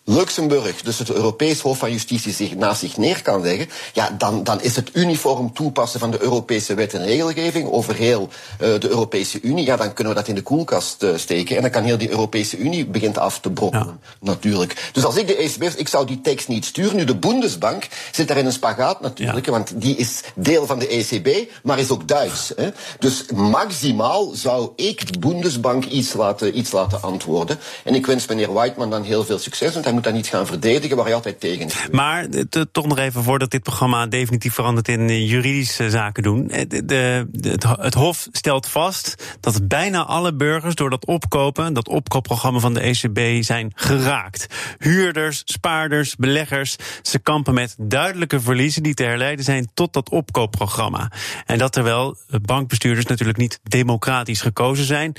Luxemburg, 0.07 0.83
dus 0.83 0.99
het 0.99 1.11
Europees 1.11 1.61
Hof 1.61 1.79
van 1.79 1.93
Justitie, 1.93 2.33
zich 2.33 2.55
naast 2.55 2.81
zich 2.81 2.97
neer 2.97 3.23
kan 3.23 3.43
leggen, 3.43 3.69
ja, 3.93 4.11
dan, 4.19 4.45
dan 4.45 4.63
is 4.63 4.77
het 4.77 4.91
uniform 4.93 5.53
toepassen 5.53 6.01
van 6.01 6.11
de 6.11 6.23
Europese 6.23 6.75
wet 6.75 6.95
en 6.95 7.05
regelgeving 7.05 7.71
over 7.71 7.95
heel 7.95 8.29
uh, 8.29 8.59
de 8.59 8.89
Europese 8.89 9.41
Unie. 9.41 9.65
Ja, 9.65 9.77
dan 9.77 9.93
kunnen 9.93 10.15
we 10.15 10.19
dat 10.19 10.29
in 10.29 10.35
de 10.35 10.43
koelkast 10.43 11.03
uh, 11.03 11.17
steken 11.17 11.57
en 11.57 11.63
dan 11.63 11.71
kan 11.71 11.83
heel 11.83 11.99
die 11.99 12.11
Europese 12.11 12.57
Unie 12.57 12.87
begint 12.87 13.19
af 13.19 13.41
te 13.41 13.51
brokkelen, 13.51 13.99
ja. 14.03 14.17
natuurlijk. 14.21 14.91
Dus 14.93 15.05
als 15.05 15.17
ik 15.17 15.27
de 15.27 15.37
ECB, 15.37 15.63
ik 15.63 15.89
zou 15.89 16.07
die 16.07 16.21
tekst 16.21 16.49
niet 16.49 16.65
sturen. 16.65 16.97
Nu, 16.97 17.05
de 17.05 17.17
Bundesbank 17.17 17.89
zit 18.13 18.29
daar 18.29 18.37
in 18.37 18.47
een 18.47 18.53
spagaat 18.53 19.01
natuurlijk, 19.01 19.47
ja. 19.47 19.53
want 19.53 19.81
die 19.81 19.97
is 19.97 20.21
deel 20.35 20.67
van 20.67 20.79
de 20.79 20.89
ECB, 20.89 21.51
maar 21.63 21.79
is 21.79 21.91
ook 21.91 22.09
Duits. 22.09 22.53
Hè. 22.57 22.71
Dus 22.99 23.25
maximaal 23.35 24.31
zou 24.35 24.71
ik 24.77 25.13
de 25.13 25.19
Bundesbank 25.19 25.85
iets 25.85 26.13
laten, 26.13 26.59
iets 26.59 26.73
laten 26.73 27.03
antwoorden. 27.03 27.59
En 27.85 27.95
ik 27.95 28.07
wens 28.07 28.27
meneer 28.27 28.53
Whiteman 28.53 28.91
dan 28.91 29.03
heel 29.03 29.25
veel 29.25 29.39
succes, 29.39 29.73
want 29.73 29.85
hij 29.85 29.94
moet 29.95 30.05
dat 30.05 30.13
niet 30.13 30.27
gaan 30.27 30.47
verdedigen 30.47 30.97
waar 30.97 31.05
hij 31.05 31.15
altijd 31.15 31.41
tegen 31.41 31.67
is. 31.67 31.75
Maar 31.91 32.31
de, 32.31 32.71
toch 32.73 32.87
nog 32.87 32.99
even 32.99 33.23
voordat 33.23 33.51
dit 33.51 33.63
programma 33.63 34.07
definitief 34.07 34.55
verandert 34.55 34.89
in 34.89 35.09
eh, 35.09 35.31
juridische 35.31 35.91
zaken 35.91 36.23
doen. 36.23 36.51
Eh, 36.51 36.65
de, 36.69 37.27
het, 37.41 37.65
het, 37.81 37.95
Hof 37.95 38.29
stelt 38.33 38.67
vast 38.67 39.37
dat 39.41 39.69
bijna 39.69 40.05
alle 40.05 40.35
burgers 40.35 40.75
door 40.75 40.91
dat 40.91 41.07
opkopen, 41.07 41.73
dat 41.73 41.89
opkoopprogramma 41.89 42.59
van 42.59 42.75
de 42.75 42.81
ECB, 42.81 43.43
zijn 43.43 43.73
geraakt. 43.75 44.47
Huurders, 44.79 45.43
spaarders, 45.45 46.17
beleggers, 46.17 46.77
ze 47.03 47.19
kampen 47.19 47.55
met 47.55 47.75
duidelijke 47.79 48.41
verliezen 48.41 48.83
die 48.83 48.95
te 48.95 49.05
herleiden 49.05 49.45
zijn 49.45 49.71
tot 49.75 49.93
dat 49.93 50.11
opkoopprogramma. 50.11 51.11
En 51.47 51.59
dat 51.59 51.73
terwijl 51.73 52.17
bankbestuurders 52.43 53.07
natuurlijk 53.07 53.39
niet 53.39 53.61
democratisch 53.63 54.41
gekozen 54.41 54.85
zijn. 54.85 55.13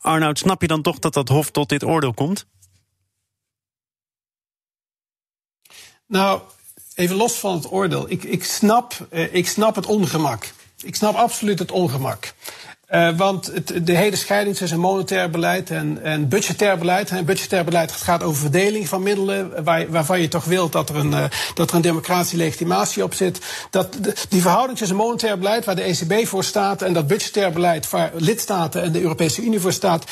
Arnoud, 0.00 0.38
snap 0.38 0.60
je 0.60 0.68
dan 0.68 0.82
toch 0.82 0.98
dat 0.98 1.14
dat 1.14 1.28
Hof 1.28 1.50
tot 1.50 1.68
dit 1.68 1.84
oordeel 1.84 2.14
komt? 2.14 2.46
Nou, 6.08 6.40
even 6.94 7.16
los 7.16 7.32
van 7.32 7.54
het 7.54 7.72
oordeel. 7.72 8.10
Ik, 8.10 8.24
ik, 8.24 8.44
snap, 8.44 9.06
uh, 9.10 9.34
ik 9.34 9.48
snap 9.48 9.74
het 9.74 9.86
ongemak. 9.86 10.52
Ik 10.82 10.96
snap 10.96 11.14
absoluut 11.14 11.58
het 11.58 11.70
ongemak. 11.70 12.32
Uh, 12.90 13.16
want 13.16 13.46
het, 13.46 13.86
de 13.86 13.96
hele 13.96 14.16
scheiding 14.16 14.56
tussen 14.56 14.80
monetair 14.80 15.30
beleid 15.30 15.70
en, 15.70 16.02
en 16.02 16.28
budgetair 16.28 16.78
beleid. 16.78 17.10
En 17.10 17.24
budgetair 17.24 17.64
beleid 17.64 17.92
gaat 17.92 18.22
over 18.22 18.40
verdeling 18.40 18.88
van 18.88 19.02
middelen. 19.02 19.64
Waar, 19.64 19.90
waarvan 19.90 20.20
je 20.20 20.28
toch 20.28 20.44
wilt 20.44 20.72
dat 20.72 20.88
er 20.88 20.96
een, 20.96 21.10
uh, 21.10 21.24
dat 21.54 21.70
er 21.70 21.76
een 21.76 21.82
democratische 21.82 22.36
legitimatie 22.36 23.02
op 23.02 23.14
zit. 23.14 23.38
Dat, 23.70 23.92
de, 24.00 24.14
die 24.28 24.40
verhouding 24.40 24.78
tussen 24.78 24.96
monetair 24.96 25.38
beleid, 25.38 25.64
waar 25.64 25.76
de 25.76 25.82
ECB 25.82 26.26
voor 26.26 26.44
staat. 26.44 26.82
en 26.82 26.92
dat 26.92 27.06
budgetair 27.06 27.52
beleid, 27.52 27.90
waar 27.90 28.10
lidstaten 28.14 28.82
en 28.82 28.92
de 28.92 29.00
Europese 29.00 29.42
Unie 29.42 29.60
voor 29.60 29.72
staat. 29.72 30.04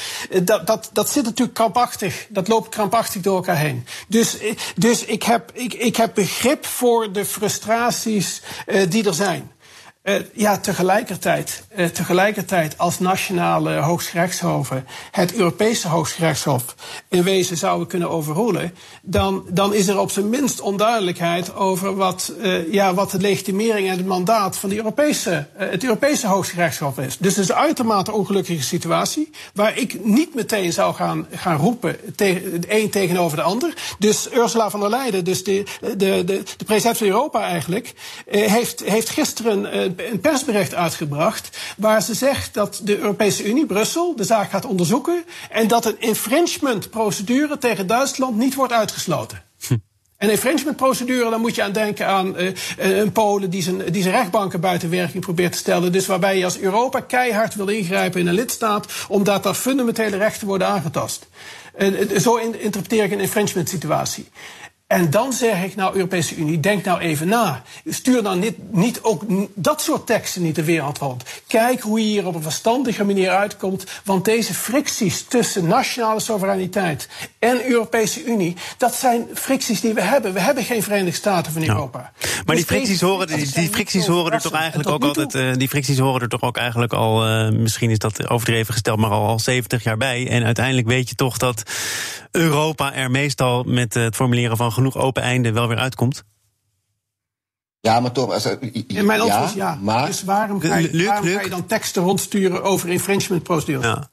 dat, 0.43 0.67
dat, 0.67 0.91
dat 0.93 1.11
zit 1.11 1.25
natuurlijk 1.25 1.57
krampachtig. 1.57 2.27
Dat 2.29 2.49
loopt 2.49 2.69
krampachtig 2.69 3.23
door 3.23 3.37
elkaar 3.37 3.59
heen. 3.59 3.87
Dus, 4.09 4.37
dus 4.75 5.05
ik, 5.05 5.23
heb, 5.23 5.51
ik, 5.53 5.75
ik 5.75 5.97
heb 5.97 6.15
begrip 6.15 6.67
voor 6.67 7.12
de 7.12 7.25
frustraties 7.25 8.43
uh, 8.67 8.81
die 8.89 9.07
er 9.07 9.15
zijn. 9.15 9.51
Uh, 10.09 10.14
ja, 10.33 10.59
tegelijkertijd, 10.59 11.64
uh, 11.77 11.87
tegelijkertijd 11.87 12.79
als 12.79 12.99
nationale 12.99 13.75
hooggerechtshoven 13.75 14.87
het 15.11 15.35
Europese 15.35 15.88
hooggerechtshof 15.88 16.64
in 17.09 17.23
wezen 17.23 17.57
zouden 17.57 17.87
kunnen 17.87 18.11
overroelen, 18.11 18.75
dan, 19.03 19.45
dan 19.49 19.75
is 19.75 19.88
er 19.88 19.99
op 19.99 20.11
zijn 20.11 20.29
minst 20.29 20.61
onduidelijkheid 20.61 21.55
over 21.55 21.97
wat, 21.97 22.33
uh, 22.38 22.73
ja, 22.73 22.95
wat 22.95 23.11
de 23.11 23.19
legitimering 23.19 23.88
en 23.88 23.97
het 23.97 24.07
mandaat 24.07 24.57
van 24.57 24.69
de 24.69 24.77
Europese, 24.77 25.47
het 25.55 25.83
Europese 25.83 26.27
hooggerechtshof 26.27 26.99
is. 26.99 27.16
Dus 27.19 27.37
het 27.37 27.45
is 27.45 27.51
een 27.51 27.57
uitermate 27.57 28.12
ongelukkige 28.12 28.62
situatie, 28.62 29.31
waar 29.55 29.79
ik 29.79 30.05
niet 30.05 30.35
meteen 30.35 30.73
zou 30.73 30.95
gaan, 30.95 31.27
gaan 31.31 31.57
roepen 31.57 31.97
tegen, 32.16 32.61
de 32.61 32.66
een 32.81 32.90
tegenover 32.90 33.37
de 33.37 33.42
ander. 33.42 33.75
Dus 33.99 34.29
Ursula 34.33 34.71
von 34.71 34.81
der 34.81 34.90
Leyen, 34.90 35.25
dus 35.25 35.45
de, 35.45 35.64
de, 35.81 35.97
de, 35.97 36.25
de 36.57 36.64
president 36.66 36.97
van 36.99 37.07
Europa 37.07 37.42
eigenlijk, 37.42 37.92
heeft, 38.27 38.85
heeft 38.85 39.09
gisteren 39.09 39.95
een 39.97 40.21
persbericht 40.21 40.75
uitgebracht. 40.75 41.59
waar 41.77 42.03
ze 42.03 42.15
zegt 42.15 42.55
dat 42.55 42.81
de 42.85 42.99
Europese 42.99 43.45
Unie, 43.45 43.67
Brussel, 43.67 44.17
de 44.17 44.25
zaak 44.25 44.51
gaat 44.51 44.65
onderzoeken. 44.65 45.25
en 45.51 45.69
dat 45.69 45.87
een 45.87 46.01
infringement-procedure 46.01 47.59
tegen 47.59 47.87
Duitsland 47.87 48.37
niet 48.37 48.55
wordt 48.55 48.73
uitgesloten. 48.73 49.43
Hm. 49.67 49.77
Een 50.19 50.31
infringement-procedure, 50.31 51.31
dan 51.31 51.41
moet 51.41 51.55
je 51.55 51.63
aan 51.63 51.73
denken 51.73 52.07
aan 52.07 52.41
uh, 52.41 52.53
een 52.77 53.13
Polen 53.13 53.51
die 53.51 53.63
zijn, 53.63 53.93
die 53.93 54.03
zijn 54.03 54.15
rechtbanken 54.15 54.61
buiten 54.61 54.91
werking 54.91 55.25
probeert 55.25 55.53
te 55.53 55.59
stellen. 55.59 55.93
Dus 55.93 56.07
waarbij 56.07 56.39
je 56.39 56.45
als 56.45 56.59
Europa 56.59 57.01
keihard 57.01 57.55
wil 57.55 57.69
ingrijpen 57.69 58.21
in 58.21 58.27
een 58.27 58.35
lidstaat, 58.35 58.93
omdat 59.09 59.43
daar 59.43 59.55
fundamentele 59.55 60.17
rechten 60.17 60.47
worden 60.47 60.67
aangetast. 60.67 61.29
Uh, 61.79 62.19
zo 62.19 62.37
interpreteer 62.37 63.05
ik 63.05 63.13
een 63.13 63.21
infringement-situatie. 63.21 64.29
En 64.87 65.11
dan 65.11 65.33
zeg 65.33 65.64
ik, 65.64 65.75
nou, 65.75 65.94
Europese 65.94 66.37
Unie, 66.37 66.61
denk 66.61 66.85
nou 66.85 67.01
even 67.01 67.29
na. 67.29 67.62
Stuur 67.85 68.22
dan 68.22 68.38
niet, 68.38 68.72
niet 68.72 69.03
ook 69.03 69.22
dat 69.55 69.83
soort 69.83 70.07
teksten 70.07 70.42
niet 70.42 70.55
de 70.55 70.64
wereld 70.64 70.99
rond. 70.99 71.25
Kijk 71.46 71.81
hoe 71.81 72.01
je 72.01 72.07
hier 72.07 72.27
op 72.27 72.35
een 72.35 72.42
verstandige 72.42 73.05
manier 73.05 73.31
uitkomt. 73.31 73.85
Want 74.05 74.25
deze 74.25 74.55
fricties 74.55 75.22
tussen 75.22 75.66
nationale 75.66 76.20
soevereiniteit 76.20 77.09
en 77.38 77.70
Europese 77.70 78.25
Unie, 78.25 78.57
dat 78.79 78.94
zijn 78.94 79.27
fricties 79.35 79.81
die 79.81 79.94
we 79.94 80.03
hebben. 80.03 80.33
We 80.33 80.40
hebben 80.40 80.64
geen 80.64 80.83
Verenigde 80.83 81.18
Staten 81.18 81.53
van 81.53 81.62
Europa. 81.62 81.99
Nou, 81.99 82.44
maar 82.44 82.57
die 82.57 82.64
dus 82.64 82.77
fricties 82.77 83.01
horen, 83.01 83.27
die, 83.27 83.53
die 83.53 83.68
fricties 83.68 84.07
horen 84.07 84.33
er 84.33 84.40
toch 84.40 84.53
eigenlijk 84.53 84.88
ook 84.88 85.05
altijd. 85.05 85.35
Uh, 85.35 85.53
die 85.53 85.68
fricties 85.68 85.99
horen 85.99 86.20
er 86.20 86.29
toch 86.29 86.42
ook 86.42 86.57
eigenlijk 86.57 86.92
al, 86.92 87.29
uh, 87.29 87.51
misschien 87.51 87.90
is 87.90 87.99
dat 87.99 88.29
overdreven 88.29 88.72
gesteld, 88.72 88.99
maar 88.99 89.11
al, 89.11 89.27
al 89.27 89.38
70 89.38 89.83
jaar 89.83 89.96
bij. 89.96 90.29
En 90.29 90.44
uiteindelijk 90.44 90.87
weet 90.87 91.09
je 91.09 91.14
toch 91.14 91.37
dat 91.37 91.62
Europa 92.31 92.94
er 92.94 93.11
meestal 93.11 93.62
met 93.62 93.94
het 93.94 94.14
formuleren 94.14 94.57
van 94.57 94.72
genoeg 94.77 94.97
open 94.97 95.23
einden 95.23 95.55
wel 95.55 95.69
weer 95.69 95.79
uitkomt? 95.79 96.25
Ja, 97.81 98.01
maar 98.01 98.12
toch. 98.12 98.33
Also, 98.33 98.59
en 98.89 99.07
mijn 99.07 99.21
antwoord 99.21 99.49
is 99.49 99.55
ja. 99.55 99.79
Maar... 99.83 100.07
Dus 100.07 100.23
waarom, 100.23 100.61
ga 100.61 100.77
je, 100.77 100.89
Luc, 100.93 101.07
waarom 101.07 101.25
Luc? 101.25 101.35
ga 101.35 101.43
je 101.43 101.49
dan 101.49 101.67
teksten 101.67 102.03
rondsturen 102.03 102.62
over 102.62 102.89
infringement 102.89 103.43
procedures? 103.43 103.85
Ja. 103.85 104.11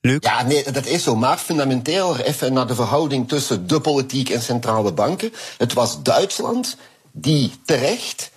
Luc? 0.00 0.16
Ja, 0.20 0.42
nee, 0.42 0.70
dat 0.72 0.86
is 0.86 1.02
zo. 1.02 1.16
Maar 1.16 1.38
fundamenteel 1.38 2.18
even 2.18 2.52
naar 2.52 2.66
de 2.66 2.74
verhouding 2.74 3.28
tussen 3.28 3.66
de 3.66 3.80
politiek 3.80 4.28
en 4.28 4.42
centrale 4.42 4.92
banken. 4.92 5.32
Het 5.58 5.72
was 5.72 6.02
Duitsland 6.02 6.76
die 7.12 7.52
terecht 7.64 8.30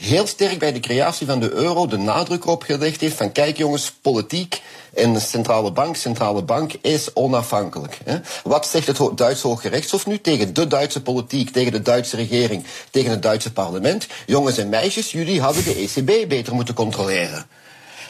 heel 0.00 0.26
sterk 0.26 0.58
bij 0.58 0.72
de 0.72 0.80
creatie 0.80 1.26
van 1.26 1.40
de 1.40 1.52
euro 1.52 1.86
de 1.86 1.96
nadruk 1.96 2.44
erop 2.44 2.62
gelegd 2.62 3.00
heeft 3.00 3.16
van 3.16 3.32
kijk 3.32 3.56
jongens, 3.56 3.92
politiek 4.02 4.62
en 4.94 5.12
de 5.12 5.20
centrale 5.20 5.72
bank, 5.72 5.96
centrale 5.96 6.42
bank 6.42 6.72
is 6.80 7.12
onafhankelijk. 7.14 7.98
Hè. 8.04 8.18
Wat 8.44 8.66
zegt 8.66 8.86
het 8.86 9.00
Duitse 9.14 9.46
Hoge 9.46 9.68
Rechtshof 9.68 10.06
nu 10.06 10.20
tegen 10.20 10.54
de 10.54 10.66
Duitse 10.66 11.02
politiek, 11.02 11.50
tegen 11.50 11.72
de 11.72 11.82
Duitse 11.82 12.16
regering, 12.16 12.64
tegen 12.90 13.10
het 13.10 13.22
Duitse 13.22 13.52
parlement? 13.52 14.06
Jongens 14.26 14.58
en 14.58 14.68
meisjes, 14.68 15.12
jullie 15.12 15.40
hadden 15.40 15.64
de 15.64 15.74
ECB 15.74 16.28
beter 16.28 16.54
moeten 16.54 16.74
controleren. 16.74 17.46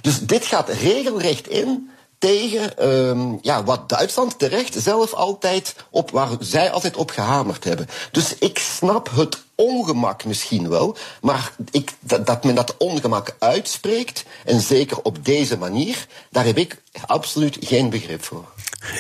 Dus 0.01 0.21
dit 0.21 0.45
gaat 0.45 0.69
regelrecht 0.69 1.49
in 1.49 1.91
tegen 2.19 2.89
um, 2.89 3.39
ja, 3.43 3.65
wat 3.65 3.89
Duitsland 3.89 4.39
terecht 4.39 4.75
zelf 4.79 5.13
altijd 5.13 5.75
op, 5.91 6.11
waar 6.11 6.29
zij 6.39 6.71
altijd 6.71 6.97
op 6.97 7.11
gehamerd 7.11 7.65
hebben. 7.65 7.89
Dus 8.11 8.39
ik 8.39 8.59
snap 8.59 9.11
het 9.15 9.45
ongemak 9.57 10.25
misschien 10.25 10.69
wel, 10.69 10.97
maar 11.21 11.53
ik, 11.71 11.93
dat, 12.01 12.45
men 12.45 12.55
dat 12.55 12.77
ongemak 12.77 13.37
uitspreekt, 13.39 14.25
en 14.45 14.61
zeker 14.61 15.03
op 15.03 15.25
deze 15.25 15.59
manier, 15.59 16.07
daar 16.31 16.45
heb 16.45 16.59
ik 16.59 16.83
absoluut 17.07 17.57
geen 17.61 17.91
begrip 17.91 18.25
voor. 18.25 18.45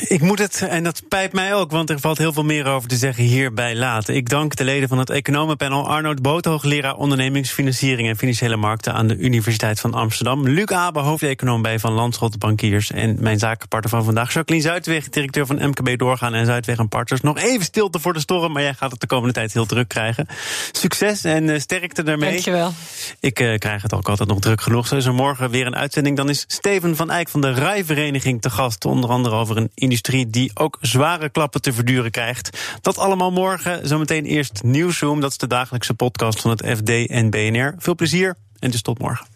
Ik 0.01 0.21
moet 0.21 0.38
het, 0.38 0.62
en 0.62 0.85
dat 0.85 1.03
pijpt 1.09 1.33
mij 1.33 1.55
ook, 1.55 1.71
want 1.71 1.90
er 1.90 2.01
valt 2.01 2.19
heel 2.19 2.33
veel 2.33 2.45
meer 2.45 2.66
over 2.66 2.88
te 2.88 2.97
zeggen 2.97 3.25
hierbij 3.25 3.77
laten. 3.77 4.14
Ik 4.14 4.29
dank 4.29 4.57
de 4.57 4.64
leden 4.64 4.88
van 4.88 4.99
het 4.99 5.11
economenpanel 5.11 5.88
Arnoud 5.88 6.23
Boot, 6.23 6.45
hoogleraar 6.45 6.97
ondernemingsfinanciering 6.97 8.09
en 8.09 8.16
financiële 8.16 8.57
markten 8.57 8.95
aan 8.95 9.07
de 9.07 9.16
Universiteit 9.16 9.81
van 9.81 9.95
Amsterdam. 9.95 10.49
Luc 10.49 10.66
Abe, 10.66 11.01
hoofdeconoom 11.01 11.62
bij 11.62 11.79
Van 11.79 11.92
Landschot 11.92 12.38
Bankiers. 12.38 12.90
En 12.90 13.16
mijn 13.21 13.38
zakenpartner 13.38 13.90
van 13.90 14.05
vandaag, 14.05 14.33
Jacqueline 14.33 14.69
Zuidweg, 14.69 15.09
directeur 15.09 15.47
van 15.47 15.69
MKB 15.69 15.99
Doorgaan 15.99 16.35
en 16.35 16.47
Zuidweg 16.47 16.79
en 16.79 16.88
Partners. 16.88 17.21
Nog 17.21 17.38
even 17.38 17.64
stilte 17.64 18.01
voor 18.01 18.12
de 18.12 18.21
storm, 18.21 18.53
maar 18.53 18.62
jij 18.62 18.75
gaat 18.75 18.90
het 18.90 19.01
de 19.01 19.07
komende 19.07 19.35
tijd 19.35 19.53
heel 19.53 19.66
druk 19.66 19.88
krijgen. 19.88 20.27
Succes 20.72 21.24
en 21.24 21.48
uh, 21.48 21.59
sterkte 21.59 22.02
daarmee. 22.02 22.30
Dankjewel. 22.30 22.72
Ik 23.20 23.40
uh, 23.40 23.59
krijg 23.59 23.82
het 23.82 23.94
ook 23.94 24.09
altijd 24.09 24.28
nog 24.28 24.38
druk 24.38 24.61
genoeg. 24.61 24.87
Zo 24.87 24.96
is 24.96 25.04
er 25.04 25.14
morgen 25.14 25.50
weer 25.50 25.66
een 25.66 25.76
uitzending. 25.76 26.16
Dan 26.16 26.28
is 26.28 26.44
Steven 26.46 26.96
van 26.96 27.11
Eyck 27.11 27.28
van 27.28 27.40
de 27.40 27.52
Rijvereniging 27.52 28.42
te 28.42 28.50
gast. 28.50 28.85
Onder 28.85 29.11
andere 29.11 29.35
over 29.35 29.56
een 29.56 29.70
industrie 29.74 30.30
die 30.30 30.50
ook 30.54 30.78
zware 30.80 31.28
klappen 31.28 31.61
te 31.61 31.72
verduren 31.72 32.11
krijgt. 32.11 32.59
Dat 32.80 32.98
allemaal 32.98 33.30
morgen. 33.30 33.88
Zometeen 33.88 34.24
eerst 34.24 34.62
Nieuwsroom. 34.62 35.20
Dat 35.20 35.30
is 35.30 35.38
de 35.38 35.46
dagelijkse 35.46 35.94
podcast 35.94 36.40
van 36.40 36.50
het 36.50 36.66
FD 36.76 37.06
en 37.06 37.30
BNR. 37.30 37.74
Veel 37.78 37.94
plezier 37.94 38.37
en 38.59 38.70
dus 38.70 38.82
tot 38.82 38.98
morgen. 38.98 39.36